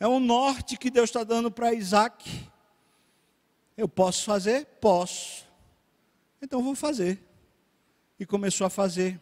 É 0.00 0.08
um 0.08 0.18
norte 0.18 0.76
que 0.76 0.90
Deus 0.90 1.10
está 1.10 1.22
dando 1.22 1.50
para 1.50 1.74
Isaac. 1.74 2.48
Eu 3.76 3.88
posso 3.88 4.24
fazer? 4.24 4.64
Posso. 4.80 5.46
Então 6.40 6.62
vou 6.62 6.74
fazer. 6.74 7.22
E 8.18 8.24
começou 8.24 8.66
a 8.66 8.70
fazer. 8.70 9.20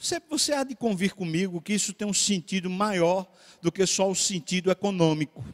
Você, 0.00 0.18
você 0.30 0.54
há 0.54 0.64
de 0.64 0.74
convir 0.74 1.14
comigo 1.14 1.60
que 1.60 1.74
isso 1.74 1.92
tem 1.92 2.08
um 2.08 2.14
sentido 2.14 2.70
maior 2.70 3.30
do 3.60 3.70
que 3.70 3.84
só 3.84 4.10
o 4.10 4.14
sentido 4.14 4.70
econômico. 4.70 5.44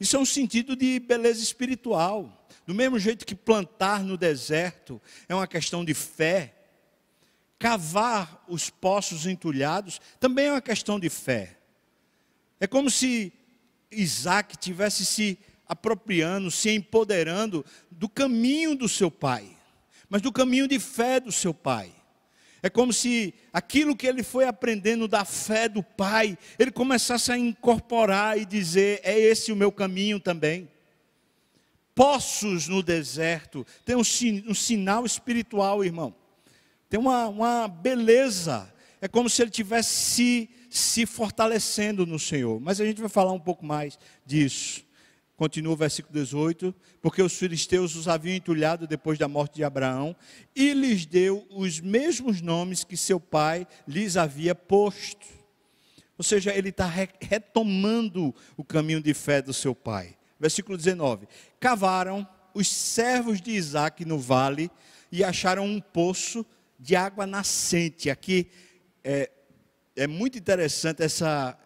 Isso 0.00 0.16
é 0.16 0.18
um 0.18 0.24
sentido 0.24 0.74
de 0.74 0.98
beleza 0.98 1.40
espiritual. 1.40 2.44
Do 2.66 2.74
mesmo 2.74 2.98
jeito 2.98 3.24
que 3.24 3.36
plantar 3.36 4.02
no 4.02 4.16
deserto 4.16 5.00
é 5.28 5.34
uma 5.34 5.46
questão 5.46 5.84
de 5.84 5.94
fé, 5.94 6.56
cavar 7.56 8.44
os 8.48 8.68
poços 8.68 9.26
entulhados 9.26 10.00
também 10.18 10.46
é 10.46 10.50
uma 10.50 10.60
questão 10.60 10.98
de 10.98 11.08
fé. 11.08 11.56
É 12.58 12.66
como 12.66 12.90
se 12.90 13.32
Isaac 13.92 14.58
tivesse 14.58 15.06
se 15.06 15.38
apropriando, 15.68 16.50
se 16.50 16.68
empoderando 16.68 17.64
do 17.92 18.08
caminho 18.08 18.74
do 18.74 18.88
seu 18.88 19.08
pai, 19.08 19.56
mas 20.08 20.20
do 20.20 20.32
caminho 20.32 20.66
de 20.66 20.80
fé 20.80 21.20
do 21.20 21.30
seu 21.30 21.54
pai. 21.54 21.94
É 22.64 22.70
como 22.70 22.94
se 22.94 23.34
aquilo 23.52 23.94
que 23.94 24.06
ele 24.06 24.22
foi 24.22 24.46
aprendendo 24.46 25.06
da 25.06 25.22
fé 25.22 25.68
do 25.68 25.82
pai, 25.82 26.38
ele 26.58 26.70
começasse 26.70 27.30
a 27.30 27.36
incorporar 27.36 28.38
e 28.38 28.46
dizer: 28.46 29.02
é 29.04 29.20
esse 29.20 29.52
o 29.52 29.56
meu 29.56 29.70
caminho 29.70 30.18
também 30.18 30.66
poços 31.94 32.66
no 32.66 32.82
deserto, 32.82 33.66
tem 33.84 33.94
um, 33.94 34.02
um 34.48 34.54
sinal 34.54 35.06
espiritual, 35.06 35.84
irmão. 35.84 36.14
Tem 36.88 36.98
uma, 36.98 37.28
uma 37.28 37.68
beleza. 37.68 38.72
É 38.98 39.08
como 39.08 39.28
se 39.28 39.42
ele 39.42 39.50
tivesse 39.50 39.90
se, 39.90 40.50
se 40.70 41.06
fortalecendo 41.06 42.06
no 42.06 42.18
Senhor. 42.18 42.60
Mas 42.60 42.80
a 42.80 42.84
gente 42.84 43.00
vai 43.00 43.10
falar 43.10 43.32
um 43.32 43.40
pouco 43.40 43.64
mais 43.64 43.98
disso. 44.24 44.83
Continua 45.36 45.72
o 45.72 45.76
versículo 45.76 46.14
18: 46.14 46.74
Porque 47.02 47.22
os 47.22 47.36
filisteus 47.36 47.96
os 47.96 48.06
haviam 48.06 48.36
entulhado 48.36 48.86
depois 48.86 49.18
da 49.18 49.26
morte 49.26 49.56
de 49.56 49.64
Abraão, 49.64 50.14
e 50.54 50.72
lhes 50.72 51.04
deu 51.04 51.46
os 51.50 51.80
mesmos 51.80 52.40
nomes 52.40 52.84
que 52.84 52.96
seu 52.96 53.18
pai 53.18 53.66
lhes 53.86 54.16
havia 54.16 54.54
posto. 54.54 55.26
Ou 56.16 56.22
seja, 56.22 56.54
ele 56.54 56.68
está 56.68 56.86
retomando 57.20 58.34
o 58.56 58.62
caminho 58.62 59.02
de 59.02 59.12
fé 59.12 59.42
do 59.42 59.52
seu 59.52 59.74
pai. 59.74 60.16
Versículo 60.38 60.76
19: 60.76 61.26
Cavaram 61.58 62.26
os 62.54 62.68
servos 62.68 63.40
de 63.40 63.50
Isaac 63.50 64.04
no 64.04 64.18
vale 64.18 64.70
e 65.10 65.24
acharam 65.24 65.66
um 65.66 65.80
poço 65.80 66.46
de 66.78 66.94
água 66.94 67.26
nascente. 67.26 68.08
Aqui 68.08 68.48
é, 69.02 69.30
é 69.96 70.06
muito 70.06 70.38
interessante 70.38 71.02
essa, 71.02 71.58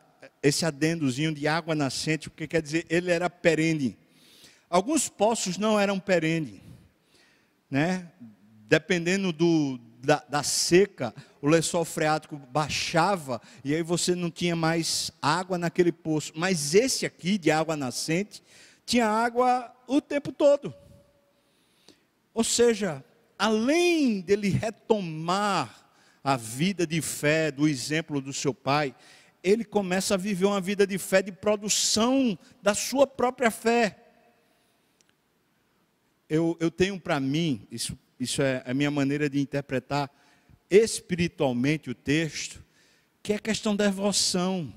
esse 0.42 0.64
adendozinho 0.64 1.34
de 1.34 1.46
água 1.46 1.74
nascente, 1.74 2.30
porque 2.30 2.46
quer 2.46 2.62
dizer, 2.62 2.86
ele 2.88 3.10
era 3.10 3.28
perene. 3.28 3.96
Alguns 4.70 5.08
poços 5.08 5.56
não 5.56 5.78
eram 5.78 5.98
perene, 5.98 6.62
né? 7.70 8.10
Dependendo 8.68 9.32
do, 9.32 9.80
da, 10.02 10.22
da, 10.28 10.42
seca, 10.42 11.14
o 11.40 11.48
lençol 11.48 11.84
freático 11.84 12.36
baixava 12.36 13.40
e 13.64 13.74
aí 13.74 13.82
você 13.82 14.14
não 14.14 14.30
tinha 14.30 14.54
mais 14.54 15.10
água 15.22 15.56
naquele 15.56 15.90
poço. 15.90 16.32
Mas 16.36 16.74
esse 16.74 17.06
aqui, 17.06 17.38
de 17.38 17.50
água 17.50 17.76
nascente, 17.76 18.42
tinha 18.84 19.06
água 19.08 19.74
o 19.86 20.00
tempo 20.00 20.32
todo. 20.32 20.74
Ou 22.34 22.44
seja, 22.44 23.02
além 23.38 24.20
dele 24.20 24.48
retomar 24.48 25.90
a 26.22 26.36
vida 26.36 26.86
de 26.86 27.00
fé 27.00 27.50
do 27.50 27.66
exemplo 27.66 28.20
do 28.20 28.32
seu 28.32 28.52
pai, 28.52 28.94
ele 29.42 29.64
começa 29.64 30.14
a 30.14 30.16
viver 30.16 30.46
uma 30.46 30.60
vida 30.60 30.86
de 30.86 30.98
fé, 30.98 31.22
de 31.22 31.32
produção 31.32 32.38
da 32.62 32.74
sua 32.74 33.06
própria 33.06 33.50
fé. 33.50 33.98
Eu, 36.28 36.56
eu 36.60 36.70
tenho 36.70 37.00
para 37.00 37.18
mim, 37.18 37.66
isso 37.70 37.96
isso 38.18 38.42
é 38.42 38.62
a 38.66 38.74
minha 38.74 38.90
maneira 38.90 39.30
de 39.30 39.40
interpretar 39.40 40.10
espiritualmente 40.68 41.88
o 41.88 41.94
texto, 41.94 42.62
que 43.22 43.32
é 43.32 43.36
a 43.36 43.40
questão 43.40 43.76
da 43.76 43.84
devoção. 43.84 44.72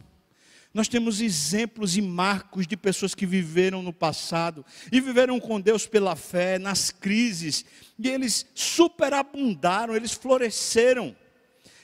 Nós 0.74 0.88
temos 0.88 1.19
exemplos 1.19 1.97
e 1.97 2.02
marcos 2.02 2.67
de 2.67 2.78
pessoas 2.78 3.15
que 3.15 3.26
viveram 3.26 3.82
no 3.82 3.91
passado 3.91 4.63
e 4.91 5.02
viveram 5.02 5.39
com 5.39 5.60
Deus 5.60 5.86
pela 5.88 6.15
fé, 6.15 6.60
nas 6.60 6.91
crises, 6.91 7.65
e 7.97 8.08
eles 8.08 8.45
superabundaram, 8.54 9.95
eles 9.95 10.13
floresceram. 10.13 11.15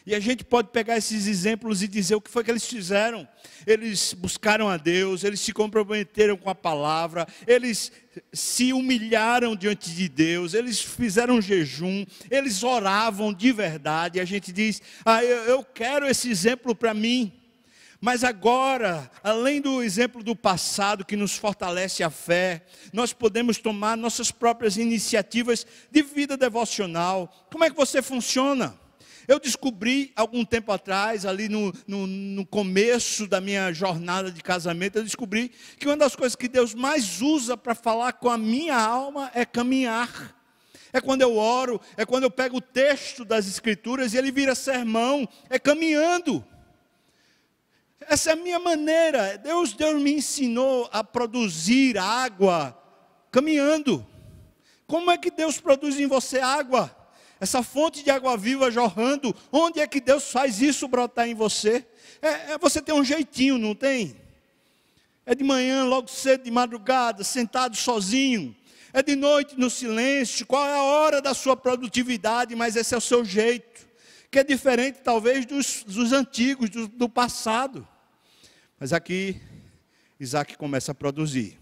E 0.07 0.15
a 0.15 0.21
gente 0.21 0.45
pode 0.45 0.69
pegar 0.69 0.95
esses 0.95 1.27
exemplos 1.27 1.83
e 1.83 1.87
dizer 1.87 2.15
o 2.15 2.21
que 2.21 2.29
foi 2.29 2.41
que 2.41 2.49
eles 2.49 2.65
fizeram. 2.65 3.27
Eles 3.65 4.13
buscaram 4.13 4.69
a 4.69 4.77
Deus, 4.77 5.25
eles 5.25 5.41
se 5.41 5.51
comprometeram 5.51 6.37
com 6.37 6.49
a 6.49 6.55
palavra, 6.55 7.27
eles 7.45 7.91
se 8.31 8.71
humilharam 8.71 9.53
diante 9.53 9.93
de 9.93 10.07
Deus, 10.07 10.53
eles 10.53 10.79
fizeram 10.79 11.41
jejum, 11.41 12.05
eles 12.31 12.63
oravam 12.63 13.33
de 13.33 13.51
verdade. 13.51 14.17
E 14.17 14.21
a 14.21 14.25
gente 14.25 14.53
diz: 14.53 14.81
Ah, 15.03 15.21
eu, 15.25 15.39
eu 15.43 15.61
quero 15.61 16.07
esse 16.07 16.31
exemplo 16.31 16.73
para 16.73 16.93
mim. 16.93 17.33
Mas 17.99 18.23
agora, 18.23 19.11
além 19.21 19.59
do 19.59 19.83
exemplo 19.83 20.23
do 20.23 20.37
passado 20.37 21.03
que 21.03 21.17
nos 21.17 21.35
fortalece 21.35 22.01
a 22.01 22.09
fé, 22.09 22.65
nós 22.93 23.11
podemos 23.11 23.57
tomar 23.57 23.97
nossas 23.97 24.31
próprias 24.31 24.77
iniciativas 24.77 25.67
de 25.91 26.01
vida 26.01 26.37
devocional. 26.37 27.45
Como 27.51 27.65
é 27.65 27.69
que 27.69 27.75
você 27.75 28.01
funciona? 28.01 28.86
Eu 29.27 29.39
descobri 29.39 30.13
algum 30.15 30.45
tempo 30.45 30.71
atrás, 30.71 31.25
ali 31.25 31.49
no, 31.49 31.73
no, 31.85 32.07
no, 32.07 32.45
começo 32.45 33.27
da 33.27 33.41
minha 33.41 33.73
jornada 33.73 34.31
de 34.31 34.41
casamento, 34.41 34.97
eu 34.97 35.03
descobri 35.03 35.51
que 35.77 35.85
uma 35.85 35.97
das 35.97 36.15
coisas 36.15 36.33
que 36.33 36.47
Deus 36.47 36.73
mais 36.73 37.21
usa 37.21 37.57
para 37.57 37.75
falar 37.75 38.13
com 38.13 38.29
a 38.29 38.37
minha 38.37 38.77
alma 38.77 39.29
é 39.33 39.43
caminhar. 39.43 40.33
É 40.93 41.01
quando 41.01 41.23
eu 41.23 41.35
oro, 41.35 41.81
é 41.97 42.05
quando 42.05 42.23
eu 42.23 42.31
pego 42.31 42.57
o 42.57 42.61
texto 42.61 43.25
das 43.25 43.47
Escrituras 43.47 44.13
e 44.13 44.17
ele 44.17 44.31
vira 44.31 44.55
sermão, 44.55 45.27
é 45.49 45.59
caminhando. 45.59 46.43
Essa 47.99 48.29
é 48.29 48.33
a 48.33 48.37
minha 48.37 48.59
maneira. 48.59 49.37
Deus, 49.37 49.73
Deus 49.73 50.01
me 50.01 50.13
ensinou 50.13 50.89
a 50.93 51.03
produzir 51.03 51.97
água 51.97 52.81
caminhando. 53.29 54.07
Como 54.87 55.11
é 55.11 55.17
que 55.17 55.29
Deus 55.29 55.59
produz 55.59 55.99
em 55.99 56.07
você 56.07 56.39
água? 56.39 56.96
Essa 57.39 57.61
fonte 57.61 58.03
de 58.03 58.09
água 58.09 58.35
viva 58.35 58.71
jorrando, 58.71 59.35
onde 59.51 59.79
é 59.79 59.87
que 59.87 60.01
Deus 60.01 60.31
faz 60.31 60.61
isso 60.61 60.87
brotar 60.87 61.27
em 61.27 61.35
você? 61.35 61.85
É, 62.21 62.53
é, 62.53 62.57
você 62.57 62.81
tem 62.81 62.95
um 62.95 63.03
jeitinho, 63.03 63.57
não 63.57 63.75
tem? 63.75 64.15
É 65.25 65.35
de 65.35 65.43
manhã, 65.43 65.83
logo 65.83 66.07
cedo, 66.07 66.45
de 66.45 66.51
madrugada, 66.51 67.23
sentado 67.23 67.75
sozinho. 67.75 68.55
É 68.93 69.03
de 69.03 69.15
noite 69.15 69.59
no 69.59 69.69
silêncio. 69.69 70.45
Qual 70.45 70.65
é 70.65 70.73
a 70.73 70.81
hora 70.81 71.21
da 71.21 71.33
sua 71.33 71.55
produtividade? 71.55 72.55
Mas 72.55 72.75
esse 72.75 72.95
é 72.95 72.97
o 72.97 73.01
seu 73.01 73.23
jeito, 73.23 73.87
que 74.31 74.39
é 74.39 74.43
diferente 74.43 75.01
talvez 75.03 75.45
dos, 75.45 75.83
dos 75.83 76.13
antigos, 76.13 76.69
do, 76.69 76.87
do 76.87 77.09
passado. 77.09 77.87
Mas 78.79 78.93
aqui, 78.93 79.39
Isaac 80.19 80.57
começa 80.57 80.93
a 80.93 80.95
produzir. 80.95 81.59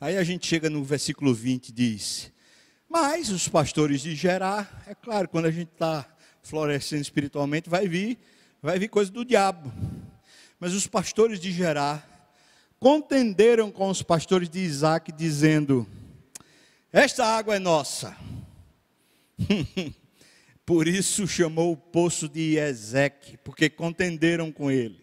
Aí 0.00 0.16
a 0.16 0.24
gente 0.24 0.46
chega 0.46 0.68
no 0.68 0.82
versículo 0.82 1.32
20 1.32 1.68
e 1.68 1.72
diz: 1.72 2.31
mas 2.92 3.30
os 3.30 3.48
pastores 3.48 4.02
de 4.02 4.14
Gerar, 4.14 4.84
é 4.86 4.94
claro, 4.94 5.26
quando 5.26 5.46
a 5.46 5.50
gente 5.50 5.70
está 5.72 6.06
florescendo 6.42 7.00
espiritualmente, 7.00 7.70
vai 7.70 7.88
vir, 7.88 8.18
vai 8.60 8.78
vir 8.78 8.88
coisa 8.88 9.10
do 9.10 9.24
diabo. 9.24 9.72
Mas 10.60 10.74
os 10.74 10.86
pastores 10.86 11.40
de 11.40 11.50
Gerar 11.50 12.06
contenderam 12.78 13.70
com 13.72 13.88
os 13.88 14.02
pastores 14.02 14.50
de 14.50 14.58
Isaac, 14.58 15.10
dizendo: 15.10 15.88
Esta 16.92 17.24
água 17.24 17.56
é 17.56 17.58
nossa. 17.58 18.14
Por 20.66 20.86
isso 20.86 21.26
chamou 21.26 21.72
o 21.72 21.76
poço 21.78 22.28
de 22.28 22.58
Ezeque, 22.58 23.38
porque 23.38 23.70
contenderam 23.70 24.52
com 24.52 24.70
ele. 24.70 25.00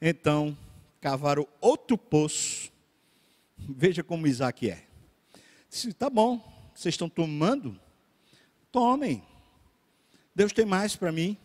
Então, 0.00 0.56
cavaram 1.00 1.48
outro 1.60 1.98
poço. 1.98 2.70
Veja 3.58 4.04
como 4.04 4.28
Isaac 4.28 4.70
é. 4.70 4.89
Disse, 5.70 5.92
tá 5.92 6.10
bom, 6.10 6.42
vocês 6.74 6.94
estão 6.94 7.08
tomando? 7.08 7.80
Tomem. 8.72 9.22
Deus 10.34 10.52
tem 10.52 10.66
mais 10.66 10.96
para 10.96 11.12
mim. 11.12 11.36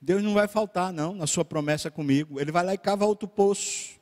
Deus 0.00 0.24
não 0.24 0.34
vai 0.34 0.48
faltar, 0.48 0.92
não, 0.92 1.14
na 1.14 1.28
sua 1.28 1.44
promessa 1.44 1.88
comigo. 1.88 2.40
Ele 2.40 2.50
vai 2.50 2.64
lá 2.64 2.74
e 2.74 2.78
cava 2.78 3.06
outro 3.06 3.28
poço. 3.28 4.00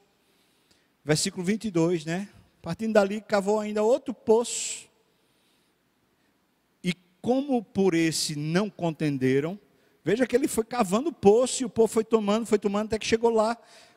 Versículo 1.05 1.45
22, 1.45 2.07
né? 2.07 2.31
Partindo 2.63 2.95
dali, 2.95 3.21
cavou 3.21 3.61
ainda 3.61 3.83
outro 3.83 4.15
poço. 4.15 4.89
E 6.83 6.95
como 7.21 7.63
por 7.63 7.93
esse 7.93 8.37
não 8.37 8.71
contenderam, 8.71 9.61
veja 10.03 10.27
que 10.27 10.35
ele 10.35 10.49
foi 10.49 10.65
cavando 10.65 11.11
o 11.11 11.15
poço 11.15 11.63
e 11.63 11.67
o 11.67 11.71
povo 11.71 11.93
foi 11.93 12.05
tomando, 12.05 12.47
foi 12.47 12.59
tomando 12.59 12.87
até 12.87 12.99
que 12.99 13.07
chegou 13.07 13.31
lá. 13.31 13.57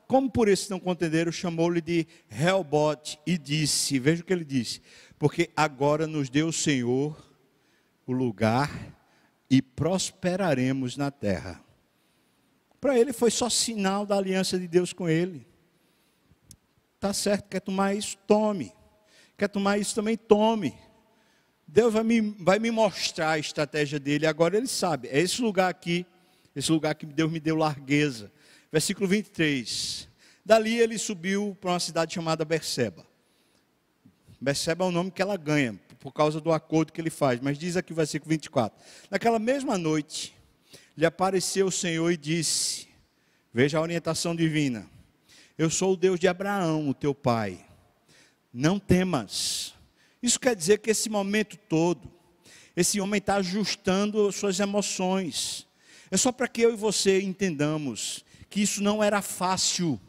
Como 0.09 0.27
por 0.27 0.49
isso 0.49 0.71
não 0.71 0.79
contenderam, 0.79 1.31
chamou-lhe 1.31 1.79
de 1.79 2.07
Helbot 2.31 3.19
e 3.27 3.37
disse: 3.37 3.99
Veja 3.99 4.23
o 4.23 4.25
que 4.25 4.33
ele 4.33 4.43
disse, 4.43 4.81
porque 5.19 5.51
agora 5.55 6.07
nos 6.07 6.31
deu 6.31 6.47
o 6.47 6.51
Senhor 6.51 7.15
o 8.07 8.11
lugar 8.11 8.71
e 9.47 9.61
prosperaremos 9.61 10.97
na 10.97 11.11
terra. 11.11 11.63
Para 12.81 12.97
ele 12.97 13.13
foi 13.13 13.29
só 13.29 13.51
sinal 13.51 14.03
da 14.03 14.17
aliança 14.17 14.57
de 14.57 14.67
Deus 14.67 14.91
com 14.91 15.07
ele. 15.07 15.45
Tá 16.99 17.13
certo, 17.13 17.47
quer 17.47 17.59
tomar 17.61 17.93
isso? 17.93 18.17
Tome. 18.25 18.73
Quer 19.37 19.47
tomar 19.47 19.77
isso 19.77 19.93
também? 19.93 20.17
Tome. 20.17 20.73
Deus 21.67 21.93
vai 21.93 22.03
me, 22.03 22.19
vai 22.39 22.57
me 22.57 22.71
mostrar 22.71 23.33
a 23.33 23.39
estratégia 23.39 23.99
dele, 23.99 24.25
agora 24.25 24.57
ele 24.57 24.65
sabe. 24.65 25.07
É 25.09 25.19
esse 25.19 25.39
lugar 25.39 25.69
aqui, 25.69 26.03
esse 26.55 26.71
lugar 26.71 26.95
que 26.95 27.05
Deus 27.05 27.31
me 27.31 27.39
deu 27.39 27.55
largueza 27.55 28.31
versículo 28.71 29.07
23. 29.07 30.07
Dali 30.45 30.79
ele 30.79 30.97
subiu 30.97 31.57
para 31.59 31.71
uma 31.71 31.79
cidade 31.79 32.13
chamada 32.13 32.45
Berseba. 32.45 33.05
Berseba 34.41 34.85
é 34.85 34.87
o 34.87 34.91
nome 34.91 35.11
que 35.11 35.21
ela 35.21 35.37
ganha, 35.37 35.79
por 35.99 36.13
causa 36.13 36.39
do 36.39 36.51
acordo 36.51 36.93
que 36.93 37.01
ele 37.01 37.09
faz. 37.09 37.39
Mas 37.39 37.57
diz 37.57 37.75
aqui 37.75 37.91
o 37.91 37.95
versículo 37.95 38.29
24: 38.29 38.79
Naquela 39.11 39.37
mesma 39.37 39.77
noite, 39.77 40.33
lhe 40.95 41.05
apareceu 41.05 41.67
o 41.67 41.71
Senhor 41.71 42.09
e 42.11 42.17
disse: 42.17 42.87
Veja 43.53 43.77
a 43.77 43.81
orientação 43.81 44.35
divina. 44.35 44.89
Eu 45.57 45.69
sou 45.69 45.93
o 45.93 45.97
Deus 45.97 46.19
de 46.19 46.27
Abraão, 46.27 46.87
o 46.87 46.93
teu 46.93 47.13
pai. 47.13 47.65
Não 48.51 48.79
temas. 48.79 49.73
Isso 50.23 50.39
quer 50.39 50.55
dizer 50.55 50.79
que 50.79 50.89
esse 50.89 51.09
momento 51.09 51.57
todo, 51.57 52.09
esse 52.75 52.99
homem 53.01 53.17
está 53.17 53.35
ajustando 53.35 54.31
suas 54.31 54.59
emoções. 54.59 55.67
É 56.09 56.17
só 56.17 56.31
para 56.31 56.47
que 56.47 56.61
eu 56.61 56.73
e 56.73 56.77
você 56.77 57.21
entendamos 57.21 58.23
que 58.49 58.61
isso 58.61 58.81
não 58.81 59.03
era 59.03 59.21
fácil. 59.21 59.99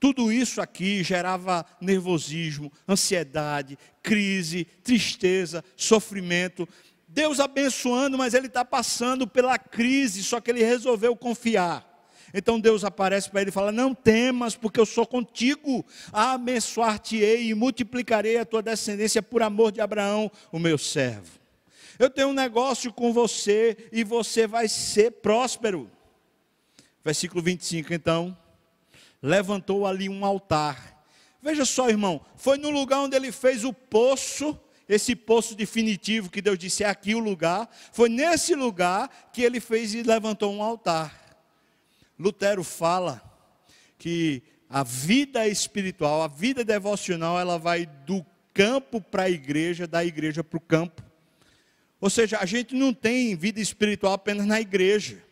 Tudo 0.00 0.30
isso 0.30 0.60
aqui 0.60 1.02
gerava 1.02 1.64
nervosismo, 1.80 2.70
ansiedade, 2.88 3.78
crise, 4.02 4.66
tristeza, 4.82 5.64
sofrimento. 5.76 6.68
Deus 7.08 7.40
abençoando, 7.40 8.18
mas 8.18 8.34
ele 8.34 8.48
está 8.48 8.64
passando 8.64 9.26
pela 9.26 9.58
crise, 9.58 10.22
só 10.22 10.40
que 10.40 10.50
ele 10.50 10.64
resolveu 10.64 11.16
confiar. 11.16 11.90
Então 12.34 12.58
Deus 12.58 12.82
aparece 12.82 13.30
para 13.30 13.40
ele 13.42 13.50
e 13.50 13.52
fala: 13.52 13.70
Não 13.70 13.94
temas, 13.94 14.56
porque 14.56 14.80
eu 14.80 14.84
sou 14.84 15.06
contigo, 15.06 15.86
abençoar-te-ei 16.12 17.48
e 17.48 17.54
multiplicarei 17.54 18.36
a 18.36 18.44
tua 18.44 18.60
descendência 18.60 19.22
por 19.22 19.40
amor 19.40 19.70
de 19.70 19.80
Abraão, 19.80 20.30
o 20.50 20.58
meu 20.58 20.76
servo. 20.76 21.38
Eu 21.96 22.10
tenho 22.10 22.28
um 22.28 22.34
negócio 22.34 22.92
com 22.92 23.12
você 23.12 23.76
e 23.92 24.02
você 24.02 24.46
vai 24.48 24.66
ser 24.66 25.12
próspero. 25.12 25.88
Versículo 27.04 27.42
25, 27.42 27.92
então, 27.92 28.36
levantou 29.20 29.86
ali 29.86 30.08
um 30.08 30.24
altar. 30.24 31.04
Veja 31.42 31.66
só, 31.66 31.90
irmão, 31.90 32.24
foi 32.34 32.56
no 32.56 32.70
lugar 32.70 33.00
onde 33.00 33.14
ele 33.14 33.30
fez 33.30 33.62
o 33.62 33.74
poço, 33.74 34.58
esse 34.88 35.14
poço 35.14 35.54
definitivo 35.54 36.30
que 36.30 36.40
Deus 36.40 36.58
disse 36.58 36.82
é 36.82 36.88
aqui 36.88 37.14
o 37.14 37.18
lugar, 37.18 37.68
foi 37.92 38.08
nesse 38.08 38.54
lugar 38.54 39.30
que 39.34 39.42
ele 39.42 39.60
fez 39.60 39.94
e 39.94 40.02
levantou 40.02 40.50
um 40.50 40.62
altar. 40.62 41.36
Lutero 42.18 42.64
fala 42.64 43.22
que 43.98 44.42
a 44.68 44.82
vida 44.82 45.46
espiritual, 45.46 46.22
a 46.22 46.28
vida 46.28 46.64
devocional, 46.64 47.38
ela 47.38 47.58
vai 47.58 47.84
do 47.84 48.24
campo 48.54 48.98
para 48.98 49.24
a 49.24 49.30
igreja, 49.30 49.86
da 49.86 50.02
igreja 50.02 50.42
para 50.42 50.56
o 50.56 50.60
campo. 50.60 51.02
Ou 52.00 52.08
seja, 52.08 52.38
a 52.38 52.46
gente 52.46 52.74
não 52.74 52.94
tem 52.94 53.36
vida 53.36 53.60
espiritual 53.60 54.14
apenas 54.14 54.46
na 54.46 54.58
igreja 54.58 55.22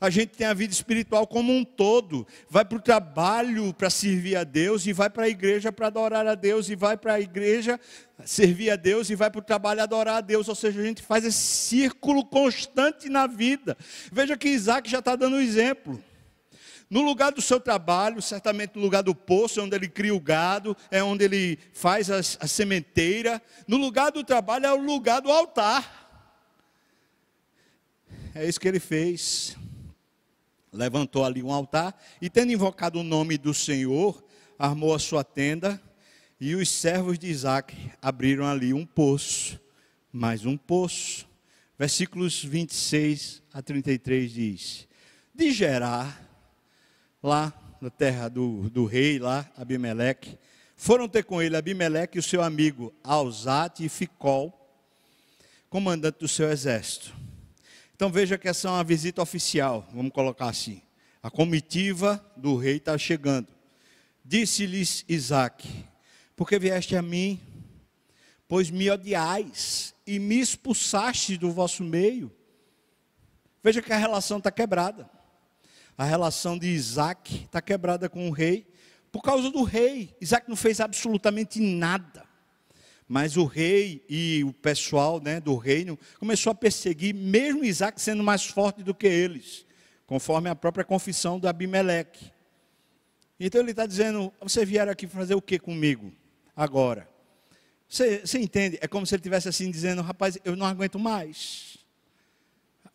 a 0.00 0.10
gente 0.10 0.30
tem 0.30 0.46
a 0.46 0.54
vida 0.54 0.72
espiritual 0.72 1.26
como 1.26 1.52
um 1.52 1.64
todo. 1.64 2.26
Vai 2.48 2.64
para 2.64 2.78
o 2.78 2.80
trabalho 2.80 3.72
para 3.72 3.88
servir 3.88 4.36
a 4.36 4.44
Deus, 4.44 4.86
e 4.86 4.92
vai 4.92 5.08
para 5.08 5.24
a 5.24 5.28
igreja 5.28 5.72
para 5.72 5.86
adorar 5.86 6.26
a 6.26 6.34
Deus, 6.34 6.68
e 6.68 6.76
vai 6.76 6.96
para 6.96 7.14
a 7.14 7.20
igreja 7.20 7.80
servir 8.24 8.70
a 8.70 8.76
Deus, 8.76 9.08
e 9.10 9.14
vai 9.14 9.30
para 9.30 9.38
o 9.38 9.42
trabalho 9.42 9.82
adorar 9.82 10.16
a 10.16 10.20
Deus. 10.20 10.48
Ou 10.48 10.54
seja, 10.54 10.80
a 10.80 10.84
gente 10.84 11.02
faz 11.02 11.24
esse 11.24 11.38
círculo 11.38 12.24
constante 12.24 13.08
na 13.08 13.26
vida. 13.26 13.76
Veja 14.12 14.36
que 14.36 14.48
Isaac 14.48 14.88
já 14.90 14.98
está 14.98 15.16
dando 15.16 15.36
um 15.36 15.40
exemplo. 15.40 16.02
No 16.88 17.02
lugar 17.02 17.32
do 17.32 17.42
seu 17.42 17.58
trabalho, 17.58 18.22
certamente 18.22 18.76
no 18.76 18.82
lugar 18.82 19.02
do 19.02 19.14
poço, 19.14 19.58
é 19.58 19.62
onde 19.62 19.74
ele 19.74 19.88
cria 19.88 20.14
o 20.14 20.20
gado, 20.20 20.76
é 20.88 21.02
onde 21.02 21.24
ele 21.24 21.58
faz 21.72 22.10
a, 22.10 22.18
a 22.18 22.46
sementeira. 22.46 23.42
No 23.66 23.76
lugar 23.76 24.12
do 24.12 24.22
trabalho 24.22 24.66
é 24.66 24.72
o 24.72 24.80
lugar 24.80 25.20
do 25.20 25.32
altar. 25.32 26.06
É 28.32 28.46
isso 28.46 28.60
que 28.60 28.68
ele 28.68 28.78
fez. 28.78 29.56
Levantou 30.76 31.24
ali 31.24 31.42
um 31.42 31.50
altar 31.50 31.98
e, 32.20 32.28
tendo 32.28 32.52
invocado 32.52 33.00
o 33.00 33.02
nome 33.02 33.38
do 33.38 33.54
Senhor, 33.54 34.22
armou 34.58 34.94
a 34.94 34.98
sua 34.98 35.24
tenda 35.24 35.80
e 36.38 36.54
os 36.54 36.68
servos 36.68 37.18
de 37.18 37.28
Isaac 37.28 37.74
abriram 38.00 38.46
ali 38.46 38.74
um 38.74 38.84
poço, 38.84 39.58
mais 40.12 40.44
um 40.44 40.56
poço. 40.56 41.26
Versículos 41.78 42.44
26 42.44 43.42
a 43.52 43.62
33 43.62 44.30
diz: 44.30 44.88
De 45.34 45.50
Gerar, 45.50 46.22
lá 47.22 47.52
na 47.80 47.90
terra 47.90 48.28
do, 48.28 48.68
do 48.70 48.84
rei, 48.84 49.18
lá, 49.18 49.50
Abimeleque, 49.56 50.38
foram 50.76 51.08
ter 51.08 51.24
com 51.24 51.40
ele 51.40 51.56
Abimeleque 51.56 52.18
e 52.18 52.20
o 52.20 52.22
seu 52.22 52.42
amigo 52.42 52.92
Alzate 53.02 53.84
e 53.84 53.88
Ficol, 53.88 54.52
comandante 55.70 56.18
do 56.18 56.28
seu 56.28 56.50
exército. 56.50 57.14
Então 57.96 58.12
veja 58.12 58.36
que 58.36 58.46
essa 58.46 58.68
é 58.68 58.70
uma 58.70 58.84
visita 58.84 59.22
oficial, 59.22 59.88
vamos 59.90 60.12
colocar 60.12 60.48
assim. 60.50 60.82
A 61.22 61.30
comitiva 61.30 62.22
do 62.36 62.54
rei 62.54 62.76
está 62.76 62.98
chegando. 62.98 63.48
Disse-lhes 64.22 65.02
Isaac: 65.08 65.66
porque 66.36 66.58
vieste 66.58 66.94
a 66.94 67.00
mim, 67.00 67.40
pois 68.46 68.68
me 68.68 68.90
odiais 68.90 69.94
e 70.06 70.18
me 70.18 70.38
expulsaste 70.38 71.38
do 71.38 71.50
vosso 71.50 71.82
meio. 71.82 72.30
Veja 73.64 73.80
que 73.80 73.90
a 73.90 73.96
relação 73.96 74.36
está 74.36 74.50
quebrada. 74.50 75.08
A 75.96 76.04
relação 76.04 76.58
de 76.58 76.66
Isaac 76.66 77.44
está 77.44 77.62
quebrada 77.62 78.10
com 78.10 78.28
o 78.28 78.30
rei, 78.30 78.70
por 79.10 79.22
causa 79.22 79.50
do 79.50 79.62
rei. 79.62 80.14
Isaac 80.20 80.46
não 80.50 80.56
fez 80.56 80.80
absolutamente 80.80 81.58
nada. 81.60 82.25
Mas 83.08 83.36
o 83.36 83.44
rei 83.44 84.04
e 84.08 84.42
o 84.44 84.52
pessoal 84.52 85.20
né, 85.20 85.40
do 85.40 85.56
reino 85.56 85.98
começou 86.18 86.50
a 86.50 86.54
perseguir, 86.54 87.14
mesmo 87.14 87.64
Isaac 87.64 88.00
sendo 88.00 88.22
mais 88.22 88.44
forte 88.44 88.82
do 88.82 88.94
que 88.94 89.06
eles, 89.06 89.64
conforme 90.06 90.48
a 90.48 90.56
própria 90.56 90.84
confissão 90.84 91.38
do 91.38 91.48
Abimeleque. 91.48 92.32
Então 93.38 93.60
ele 93.60 93.70
está 93.70 93.86
dizendo: 93.86 94.32
Você 94.40 94.64
vieram 94.64 94.90
aqui 94.90 95.06
fazer 95.06 95.34
o 95.34 95.42
que 95.42 95.58
comigo? 95.58 96.12
agora. 96.56 97.08
Você, 97.88 98.20
você 98.20 98.38
entende? 98.38 98.78
É 98.80 98.88
como 98.88 99.06
se 99.06 99.14
ele 99.14 99.20
estivesse 99.20 99.48
assim 99.48 99.70
dizendo, 99.70 100.02
rapaz, 100.02 100.38
eu 100.44 100.56
não 100.56 100.66
aguento 100.66 100.98
mais. 100.98 101.76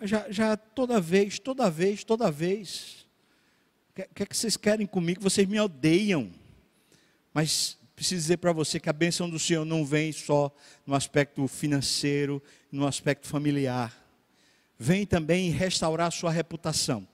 Já, 0.01 0.29
já 0.31 0.57
toda 0.57 0.99
vez, 0.99 1.37
toda 1.37 1.69
vez, 1.69 2.03
toda 2.03 2.31
vez. 2.31 3.05
O 3.91 3.93
que, 3.93 4.07
que 4.15 4.23
é 4.23 4.25
que 4.25 4.35
vocês 4.35 4.57
querem 4.57 4.87
comigo? 4.87 5.21
Vocês 5.21 5.47
me 5.47 5.59
odeiam. 5.59 6.31
Mas 7.33 7.77
preciso 8.01 8.19
dizer 8.19 8.37
para 8.37 8.51
você 8.51 8.79
que 8.79 8.89
a 8.89 8.93
bênção 8.93 9.29
do 9.29 9.37
Senhor 9.37 9.63
não 9.63 9.85
vem 9.85 10.11
só 10.11 10.51
no 10.87 10.95
aspecto 10.95 11.47
financeiro, 11.47 12.41
no 12.71 12.87
aspecto 12.87 13.27
familiar. 13.27 13.95
Vem 14.75 15.05
também 15.05 15.51
restaurar 15.51 16.07
a 16.07 16.11
sua 16.11 16.31
reputação. 16.31 17.07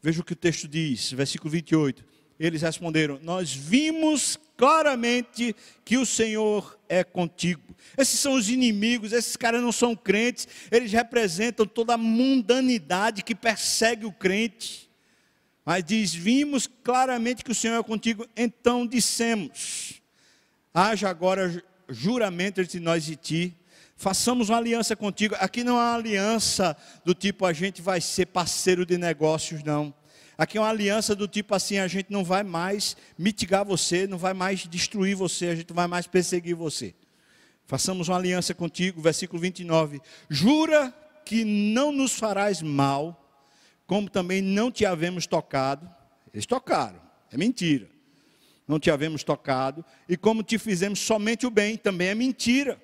Veja 0.00 0.20
o 0.20 0.24
que 0.24 0.32
o 0.32 0.36
texto 0.36 0.68
diz, 0.68 1.10
versículo 1.10 1.50
28. 1.50 2.04
Eles 2.38 2.62
responderam: 2.62 3.18
Nós 3.24 3.52
vimos 3.52 4.38
claramente 4.56 5.52
que 5.84 5.98
o 5.98 6.06
Senhor 6.06 6.78
é 6.88 7.02
contigo. 7.02 7.74
Esses 7.98 8.20
são 8.20 8.34
os 8.34 8.48
inimigos, 8.48 9.12
esses 9.12 9.34
caras 9.34 9.60
não 9.60 9.72
são 9.72 9.96
crentes, 9.96 10.46
eles 10.70 10.92
representam 10.92 11.66
toda 11.66 11.94
a 11.94 11.98
mundanidade 11.98 13.24
que 13.24 13.34
persegue 13.34 14.06
o 14.06 14.12
crente. 14.12 14.88
Mas 15.64 15.82
diz: 15.82 16.14
Vimos 16.14 16.68
claramente 16.68 17.42
que 17.42 17.50
o 17.50 17.54
Senhor 17.54 17.80
é 17.80 17.82
contigo, 17.82 18.28
então 18.36 18.86
dissemos: 18.86 20.03
Haja 20.76 21.08
agora 21.08 21.62
juramento 21.88 22.60
entre 22.60 22.80
nós 22.80 23.08
e 23.08 23.14
ti. 23.14 23.56
Façamos 23.96 24.48
uma 24.48 24.58
aliança 24.58 24.96
contigo. 24.96 25.36
Aqui 25.38 25.62
não 25.62 25.78
é 25.78 25.84
uma 25.84 25.94
aliança 25.94 26.76
do 27.04 27.14
tipo 27.14 27.46
a 27.46 27.52
gente 27.52 27.80
vai 27.80 28.00
ser 28.00 28.26
parceiro 28.26 28.84
de 28.84 28.98
negócios, 28.98 29.62
não. 29.62 29.94
Aqui 30.36 30.58
é 30.58 30.60
uma 30.60 30.68
aliança 30.68 31.14
do 31.14 31.28
tipo 31.28 31.54
assim: 31.54 31.78
a 31.78 31.86
gente 31.86 32.10
não 32.10 32.24
vai 32.24 32.42
mais 32.42 32.96
mitigar 33.16 33.64
você, 33.64 34.04
não 34.04 34.18
vai 34.18 34.34
mais 34.34 34.66
destruir 34.66 35.14
você, 35.14 35.46
a 35.46 35.54
gente 35.54 35.68
não 35.68 35.76
vai 35.76 35.86
mais 35.86 36.08
perseguir 36.08 36.56
você. 36.56 36.92
Façamos 37.66 38.08
uma 38.08 38.16
aliança 38.16 38.52
contigo, 38.52 39.00
versículo 39.00 39.40
29. 39.40 40.00
Jura 40.28 40.92
que 41.24 41.44
não 41.44 41.92
nos 41.92 42.12
farás 42.12 42.60
mal, 42.60 43.40
como 43.86 44.10
também 44.10 44.42
não 44.42 44.72
te 44.72 44.84
havemos 44.84 45.24
tocado. 45.24 45.88
Eles 46.32 46.46
tocaram, 46.46 47.00
é 47.30 47.36
mentira. 47.36 47.93
Não 48.66 48.78
te 48.78 48.90
havemos 48.90 49.22
tocado, 49.22 49.84
e 50.08 50.16
como 50.16 50.42
te 50.42 50.58
fizemos 50.58 50.98
somente 50.98 51.46
o 51.46 51.50
bem, 51.50 51.76
também 51.76 52.08
é 52.08 52.14
mentira. 52.14 52.80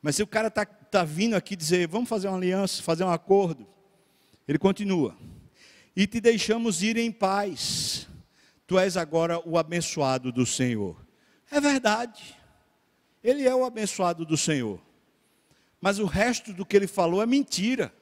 Mas 0.00 0.16
se 0.16 0.22
o 0.22 0.26
cara 0.26 0.48
está 0.48 0.64
tá 0.64 1.04
vindo 1.04 1.34
aqui 1.34 1.54
dizer, 1.54 1.86
vamos 1.88 2.08
fazer 2.08 2.28
uma 2.28 2.36
aliança, 2.36 2.82
fazer 2.82 3.04
um 3.04 3.10
acordo, 3.10 3.66
ele 4.46 4.58
continua 4.58 5.16
e 5.96 6.06
te 6.06 6.20
deixamos 6.20 6.82
ir 6.82 6.96
em 6.96 7.12
paz. 7.12 8.08
Tu 8.66 8.78
és 8.78 8.96
agora 8.96 9.40
o 9.46 9.58
abençoado 9.58 10.32
do 10.32 10.44
Senhor. 10.44 10.96
É 11.50 11.60
verdade. 11.60 12.34
Ele 13.22 13.46
é 13.46 13.54
o 13.54 13.64
abençoado 13.64 14.24
do 14.24 14.36
Senhor. 14.36 14.80
Mas 15.80 15.98
o 15.98 16.06
resto 16.06 16.52
do 16.52 16.64
que 16.64 16.76
ele 16.76 16.86
falou 16.86 17.22
é 17.22 17.26
mentira. 17.26 17.94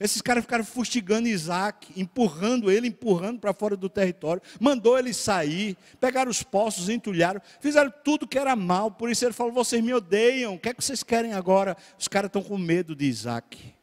Esses 0.00 0.22
caras 0.22 0.44
ficaram 0.44 0.64
fustigando 0.64 1.26
Isaac, 1.26 1.88
empurrando 2.00 2.70
ele, 2.70 2.86
empurrando 2.86 3.40
para 3.40 3.52
fora 3.52 3.76
do 3.76 3.88
território, 3.88 4.40
mandou 4.60 4.96
ele 4.96 5.12
sair, 5.12 5.76
pegaram 6.00 6.30
os 6.30 6.42
poços, 6.42 6.88
entulharam, 6.88 7.42
fizeram 7.60 7.92
tudo 8.04 8.26
que 8.26 8.38
era 8.38 8.54
mal, 8.54 8.92
por 8.92 9.10
isso 9.10 9.24
ele 9.24 9.32
falou: 9.32 9.52
vocês 9.52 9.82
me 9.82 9.92
odeiam, 9.92 10.54
o 10.54 10.58
que 10.58 10.68
é 10.68 10.74
que 10.74 10.84
vocês 10.84 11.02
querem 11.02 11.32
agora? 11.32 11.76
Os 11.98 12.06
caras 12.06 12.28
estão 12.28 12.42
com 12.42 12.56
medo 12.56 12.94
de 12.94 13.06
Isaac. 13.06 13.74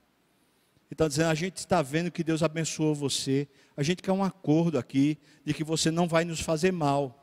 Então, 0.89 1.09
dizendo, 1.09 1.29
a 1.29 1.35
gente 1.35 1.57
está 1.57 1.81
vendo 1.81 2.09
que 2.09 2.23
Deus 2.23 2.41
abençoou 2.41 2.95
você, 2.95 3.47
a 3.75 3.83
gente 3.83 4.01
quer 4.01 4.13
um 4.13 4.23
acordo 4.23 4.77
aqui 4.77 5.17
de 5.43 5.53
que 5.53 5.63
você 5.63 5.91
não 5.91 6.07
vai 6.07 6.23
nos 6.23 6.39
fazer 6.39 6.71
mal. 6.71 7.21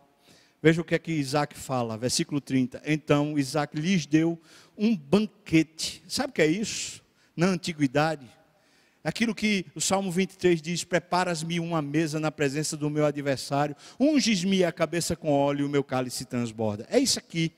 Veja 0.63 0.83
o 0.83 0.85
que 0.85 0.95
é 0.95 0.99
que 0.99 1.11
Isaac 1.11 1.57
fala, 1.57 1.97
versículo 1.97 2.41
30. 2.41 2.83
Então 2.85 3.39
Isaac 3.39 3.75
lhes 3.75 4.05
deu 4.05 4.39
um 4.77 4.95
banquete. 4.95 6.05
Sabe 6.07 6.31
o 6.31 6.33
que 6.35 6.43
é 6.43 6.47
isso? 6.47 7.03
Na 7.35 7.47
antiguidade. 7.47 8.29
Aquilo 9.05 9.35
que 9.35 9.67
o 9.75 9.81
Salmo 9.81 10.11
23 10.11 10.63
diz: 10.63 10.85
Preparas-me 10.85 11.59
uma 11.59 11.83
mesa 11.83 12.21
na 12.21 12.31
presença 12.31 12.77
do 12.77 12.89
meu 12.89 13.05
adversário, 13.05 13.75
unges-me 13.99 14.65
a 14.65 14.71
cabeça 14.71 15.17
com 15.17 15.33
óleo 15.33 15.63
e 15.63 15.65
o 15.65 15.69
meu 15.69 15.83
cálice 15.83 16.25
transborda. 16.25 16.87
É 16.89 16.99
isso 16.99 17.19
aqui. 17.19 17.53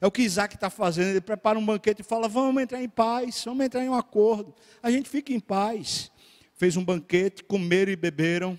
É 0.00 0.06
o 0.06 0.10
que 0.10 0.22
Isaac 0.22 0.54
está 0.54 0.70
fazendo. 0.70 1.08
Ele 1.08 1.20
prepara 1.20 1.58
um 1.58 1.64
banquete 1.64 2.00
e 2.00 2.04
fala: 2.04 2.28
Vamos 2.28 2.62
entrar 2.62 2.82
em 2.82 2.88
paz, 2.88 3.42
vamos 3.44 3.64
entrar 3.64 3.84
em 3.84 3.88
um 3.88 3.94
acordo. 3.94 4.54
A 4.82 4.90
gente 4.90 5.08
fica 5.08 5.32
em 5.32 5.40
paz. 5.40 6.10
Fez 6.56 6.76
um 6.76 6.84
banquete, 6.84 7.44
comeram 7.44 7.92
e 7.92 7.96
beberam. 7.96 8.58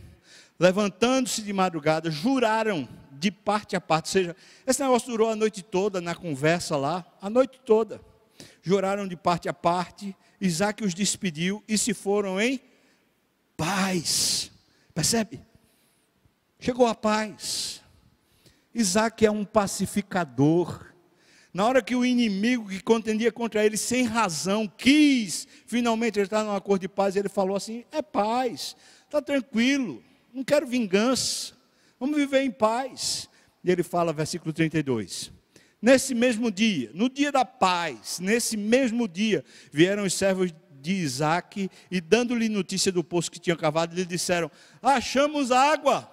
Levantando-se 0.57 1.41
de 1.41 1.51
madrugada, 1.51 2.09
juraram 2.09 2.87
de 3.11 3.31
parte 3.31 3.75
a 3.75 3.81
parte. 3.81 4.05
Ou 4.07 4.11
seja, 4.11 4.35
esse 4.65 4.81
negócio 4.81 5.09
durou 5.09 5.29
a 5.29 5.35
noite 5.35 5.61
toda 5.61 5.99
na 5.99 6.15
conversa 6.15 6.77
lá, 6.77 7.05
a 7.21 7.29
noite 7.29 7.59
toda. 7.65 8.01
Juraram 8.61 9.07
de 9.07 9.17
parte 9.17 9.49
a 9.49 9.53
parte. 9.53 10.15
Isaac 10.39 10.83
os 10.83 10.93
despediu 10.93 11.63
e 11.67 11.77
se 11.77 11.93
foram 11.93 12.39
em 12.39 12.61
paz. 13.57 14.51
Percebe? 14.93 15.41
Chegou 16.59 16.87
a 16.87 16.95
paz. 16.95 17.81
Isaac 18.73 19.25
é 19.25 19.31
um 19.31 19.43
pacificador. 19.43 20.87
Na 21.53 21.65
hora 21.65 21.81
que 21.81 21.95
o 21.95 22.05
inimigo 22.05 22.69
que 22.69 22.81
contendia 22.81 23.31
contra 23.31 23.65
ele 23.65 23.75
sem 23.75 24.03
razão 24.03 24.67
quis 24.67 25.47
finalmente 25.65 26.19
entrar 26.19 26.43
num 26.43 26.55
acordo 26.55 26.81
de 26.81 26.87
paz, 26.87 27.15
ele 27.15 27.29
falou 27.29 27.57
assim: 27.57 27.83
é 27.91 28.01
paz, 28.01 28.75
está 29.05 29.21
tranquilo, 29.21 30.03
não 30.33 30.43
quero 30.43 30.67
vingança, 30.67 31.53
vamos 31.99 32.15
viver 32.15 32.43
em 32.43 32.51
paz. 32.51 33.27
E 33.63 33.71
ele 33.71 33.83
fala, 33.83 34.13
versículo 34.13 34.53
32. 34.53 35.31
Nesse 35.81 36.13
mesmo 36.13 36.51
dia, 36.51 36.91
no 36.93 37.09
dia 37.09 37.31
da 37.31 37.45
paz, 37.45 38.19
nesse 38.19 38.57
mesmo 38.57 39.07
dia, 39.07 39.43
vieram 39.71 40.03
os 40.03 40.13
servos 40.13 40.53
de 40.81 40.93
Isaac 40.93 41.69
e, 41.89 42.01
dando-lhe 42.01 42.49
notícia 42.49 42.91
do 42.91 43.03
poço 43.03 43.31
que 43.31 43.39
tinha 43.39 43.55
cavado, 43.55 43.95
lhe 43.95 44.05
disseram: 44.05 44.51
Achamos 44.81 45.51
água. 45.51 46.11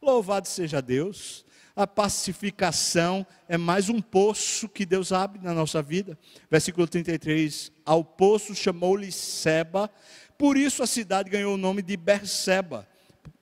Louvado 0.00 0.48
seja 0.48 0.82
Deus 0.82 1.44
a 1.74 1.86
pacificação 1.86 3.26
é 3.48 3.56
mais 3.56 3.88
um 3.88 4.00
poço 4.00 4.68
que 4.68 4.84
Deus 4.84 5.10
abre 5.10 5.40
na 5.42 5.54
nossa 5.54 5.82
vida. 5.82 6.18
Versículo 6.50 6.86
33: 6.86 7.72
Ao 7.84 8.04
poço 8.04 8.54
chamou-lhe 8.54 9.10
Seba, 9.10 9.90
por 10.36 10.56
isso 10.56 10.82
a 10.82 10.86
cidade 10.86 11.30
ganhou 11.30 11.54
o 11.54 11.58
nome 11.58 11.82
de 11.82 11.96
Berseba. 11.96 12.86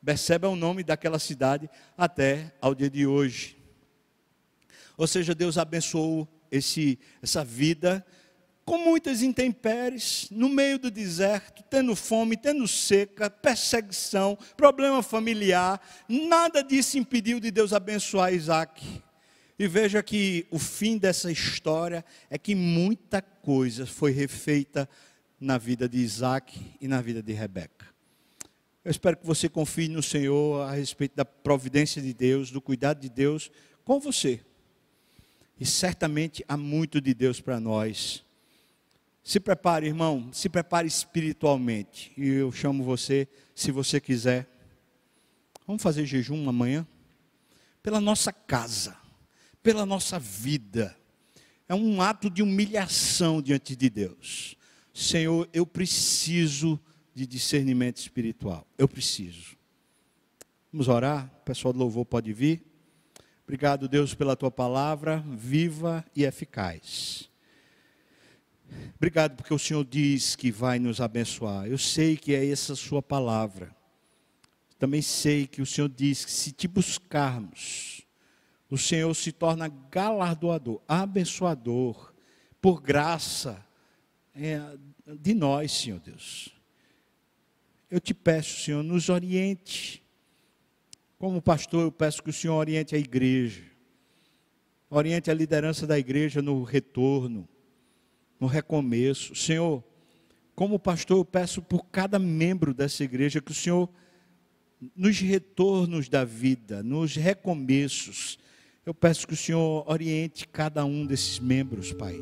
Berseba 0.00 0.46
é 0.46 0.50
o 0.50 0.56
nome 0.56 0.82
daquela 0.82 1.18
cidade 1.18 1.68
até 1.96 2.52
ao 2.60 2.74
dia 2.74 2.88
de 2.88 3.06
hoje. 3.06 3.59
Ou 5.00 5.06
seja, 5.06 5.34
Deus 5.34 5.56
abençoou 5.56 6.28
esse, 6.52 6.98
essa 7.22 7.42
vida 7.42 8.04
com 8.66 8.76
muitas 8.76 9.22
intempéries, 9.22 10.28
no 10.30 10.46
meio 10.46 10.78
do 10.78 10.90
deserto, 10.90 11.62
tendo 11.70 11.96
fome, 11.96 12.36
tendo 12.36 12.68
seca, 12.68 13.30
perseguição, 13.30 14.36
problema 14.58 15.02
familiar, 15.02 15.80
nada 16.06 16.62
disso 16.62 16.98
impediu 16.98 17.40
de 17.40 17.50
Deus 17.50 17.72
abençoar 17.72 18.34
Isaac. 18.34 19.02
E 19.58 19.66
veja 19.66 20.02
que 20.02 20.46
o 20.50 20.58
fim 20.58 20.98
dessa 20.98 21.32
história 21.32 22.04
é 22.28 22.36
que 22.36 22.54
muita 22.54 23.22
coisa 23.22 23.86
foi 23.86 24.10
refeita 24.10 24.86
na 25.40 25.56
vida 25.56 25.88
de 25.88 25.96
Isaac 25.96 26.60
e 26.78 26.86
na 26.86 27.00
vida 27.00 27.22
de 27.22 27.32
Rebeca. 27.32 27.86
Eu 28.84 28.90
espero 28.90 29.16
que 29.16 29.26
você 29.26 29.48
confie 29.48 29.88
no 29.88 30.02
Senhor 30.02 30.60
a 30.60 30.72
respeito 30.72 31.16
da 31.16 31.24
providência 31.24 32.02
de 32.02 32.12
Deus, 32.12 32.50
do 32.50 32.60
cuidado 32.60 33.00
de 33.00 33.08
Deus 33.08 33.50
com 33.82 33.98
você. 33.98 34.40
E 35.60 35.66
certamente 35.66 36.42
há 36.48 36.56
muito 36.56 37.00
de 37.00 37.12
Deus 37.12 37.40
para 37.40 37.60
nós 37.60 38.24
se 39.22 39.38
prepare, 39.38 39.86
irmão, 39.86 40.28
se 40.32 40.48
prepare 40.48 40.88
espiritualmente. 40.88 42.12
E 42.16 42.26
eu 42.26 42.50
chamo 42.50 42.82
você, 42.82 43.28
se 43.54 43.70
você 43.70 44.00
quiser. 44.00 44.48
Vamos 45.66 45.82
fazer 45.82 46.06
jejum 46.06 46.48
amanhã? 46.48 46.86
Pela 47.82 48.00
nossa 48.00 48.32
casa, 48.32 48.96
pela 49.62 49.86
nossa 49.86 50.18
vida. 50.18 50.96
É 51.68 51.74
um 51.74 52.02
ato 52.02 52.28
de 52.28 52.42
humilhação 52.42 53.40
diante 53.40 53.76
de 53.76 53.88
Deus. 53.88 54.56
Senhor, 54.92 55.48
eu 55.52 55.64
preciso 55.64 56.80
de 57.14 57.26
discernimento 57.26 57.98
espiritual. 57.98 58.66
Eu 58.76 58.88
preciso. 58.88 59.56
Vamos 60.72 60.88
orar? 60.88 61.30
O 61.42 61.44
pessoal 61.44 61.72
do 61.72 61.78
louvor 61.78 62.04
pode 62.04 62.32
vir. 62.32 62.64
Obrigado, 63.50 63.88
Deus, 63.88 64.14
pela 64.14 64.36
tua 64.36 64.48
palavra 64.48 65.24
viva 65.28 66.04
e 66.14 66.22
eficaz. 66.22 67.28
Obrigado 68.94 69.34
porque 69.34 69.52
o 69.52 69.58
Senhor 69.58 69.84
diz 69.84 70.36
que 70.36 70.52
vai 70.52 70.78
nos 70.78 71.00
abençoar. 71.00 71.66
Eu 71.66 71.76
sei 71.76 72.16
que 72.16 72.32
é 72.32 72.48
essa 72.48 72.76
sua 72.76 73.02
palavra. 73.02 73.74
Também 74.78 75.02
sei 75.02 75.48
que 75.48 75.60
o 75.60 75.66
Senhor 75.66 75.88
diz 75.88 76.24
que 76.24 76.30
se 76.30 76.52
te 76.52 76.68
buscarmos, 76.68 78.02
o 78.70 78.78
Senhor 78.78 79.12
se 79.16 79.32
torna 79.32 79.66
galardoador, 79.66 80.80
abençoador, 80.86 82.14
por 82.60 82.80
graça 82.80 83.66
é, 84.32 84.60
de 85.18 85.34
nós, 85.34 85.72
Senhor 85.72 85.98
Deus. 85.98 86.50
Eu 87.90 87.98
te 87.98 88.14
peço, 88.14 88.60
Senhor, 88.60 88.84
nos 88.84 89.08
oriente. 89.08 90.00
Como 91.20 91.42
pastor, 91.42 91.82
eu 91.82 91.92
peço 91.92 92.22
que 92.22 92.30
o 92.30 92.32
Senhor 92.32 92.54
oriente 92.54 92.94
a 92.96 92.98
igreja, 92.98 93.62
oriente 94.88 95.30
a 95.30 95.34
liderança 95.34 95.86
da 95.86 95.98
igreja 95.98 96.40
no 96.40 96.62
retorno 96.62 97.46
no 98.40 98.46
recomeço. 98.46 99.34
Senhor, 99.34 99.84
como 100.54 100.78
pastor, 100.78 101.18
eu 101.18 101.24
peço 101.26 101.60
por 101.60 101.84
cada 101.90 102.18
membro 102.18 102.72
dessa 102.72 103.04
igreja 103.04 103.38
que 103.38 103.52
o 103.52 103.54
Senhor, 103.54 103.86
nos 104.96 105.20
retornos 105.20 106.08
da 106.08 106.24
vida, 106.24 106.82
nos 106.82 107.14
recomeços, 107.16 108.38
eu 108.86 108.94
peço 108.94 109.26
que 109.26 109.34
o 109.34 109.36
Senhor 109.36 109.84
oriente 109.86 110.48
cada 110.48 110.86
um 110.86 111.04
desses 111.04 111.38
membros, 111.38 111.92
Pai. 111.92 112.18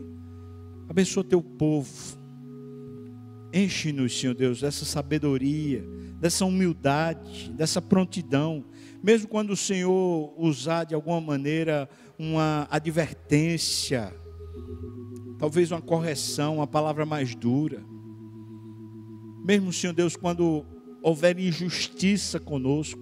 Abençoa 0.88 1.22
teu 1.22 1.40
povo. 1.40 2.18
Enche-nos, 3.54 4.18
Senhor 4.18 4.34
Deus, 4.34 4.60
dessa 4.60 4.84
sabedoria, 4.84 5.84
dessa 6.20 6.44
humildade, 6.44 7.52
dessa 7.52 7.80
prontidão. 7.80 8.64
Mesmo 9.02 9.28
quando 9.28 9.50
o 9.50 9.56
Senhor 9.56 10.34
usar 10.36 10.84
de 10.84 10.94
alguma 10.94 11.20
maneira 11.20 11.88
uma 12.18 12.66
advertência, 12.70 14.12
talvez 15.38 15.70
uma 15.70 15.80
correção, 15.80 16.56
uma 16.56 16.66
palavra 16.66 17.06
mais 17.06 17.34
dura. 17.34 17.84
Mesmo, 19.44 19.72
Senhor 19.72 19.92
Deus, 19.92 20.16
quando 20.16 20.66
houver 21.02 21.38
injustiça 21.38 22.40
conosco, 22.40 23.00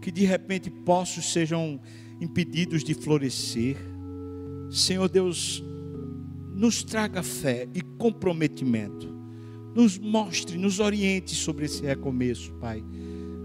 que 0.00 0.10
de 0.10 0.24
repente 0.24 0.68
poços 0.68 1.32
sejam 1.32 1.80
impedidos 2.20 2.82
de 2.82 2.92
florescer. 2.92 3.76
Senhor 4.70 5.08
Deus, 5.08 5.62
nos 6.54 6.82
traga 6.82 7.22
fé 7.22 7.68
e 7.72 7.80
comprometimento. 7.80 9.12
Nos 9.74 9.98
mostre, 9.98 10.58
nos 10.58 10.80
oriente 10.80 11.34
sobre 11.34 11.64
esse 11.64 11.82
recomeço, 11.82 12.52
Pai. 12.54 12.84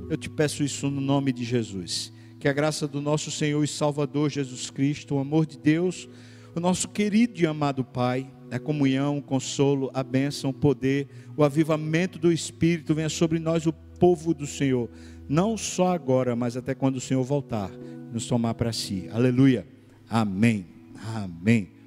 Eu 0.09 0.17
te 0.17 0.29
peço 0.29 0.63
isso 0.63 0.89
no 0.89 1.01
nome 1.01 1.31
de 1.33 1.43
Jesus. 1.43 2.13
Que 2.39 2.47
a 2.47 2.53
graça 2.53 2.87
do 2.87 3.01
nosso 3.01 3.29
Senhor 3.31 3.63
e 3.63 3.67
Salvador 3.67 4.29
Jesus 4.29 4.69
Cristo, 4.69 5.15
o 5.15 5.19
amor 5.19 5.45
de 5.45 5.57
Deus, 5.57 6.07
o 6.55 6.59
nosso 6.59 6.87
querido 6.87 7.41
e 7.41 7.45
amado 7.45 7.83
Pai, 7.83 8.31
a 8.49 8.59
comunhão, 8.59 9.17
o 9.17 9.21
consolo, 9.21 9.91
a 9.93 10.03
bênção, 10.03 10.51
o 10.51 10.53
poder, 10.53 11.07
o 11.35 11.43
avivamento 11.43 12.17
do 12.17 12.31
Espírito 12.31 12.95
venha 12.95 13.09
sobre 13.09 13.39
nós, 13.39 13.65
o 13.65 13.73
povo 13.73 14.33
do 14.33 14.47
Senhor, 14.47 14.89
não 15.27 15.57
só 15.57 15.93
agora, 15.93 16.35
mas 16.35 16.55
até 16.55 16.73
quando 16.73 16.97
o 16.97 17.01
Senhor 17.01 17.23
voltar, 17.23 17.69
nos 18.13 18.27
tomar 18.27 18.53
para 18.53 18.71
si. 18.71 19.09
Aleluia. 19.11 19.67
Amém. 20.09 20.65
Amém. 21.13 21.69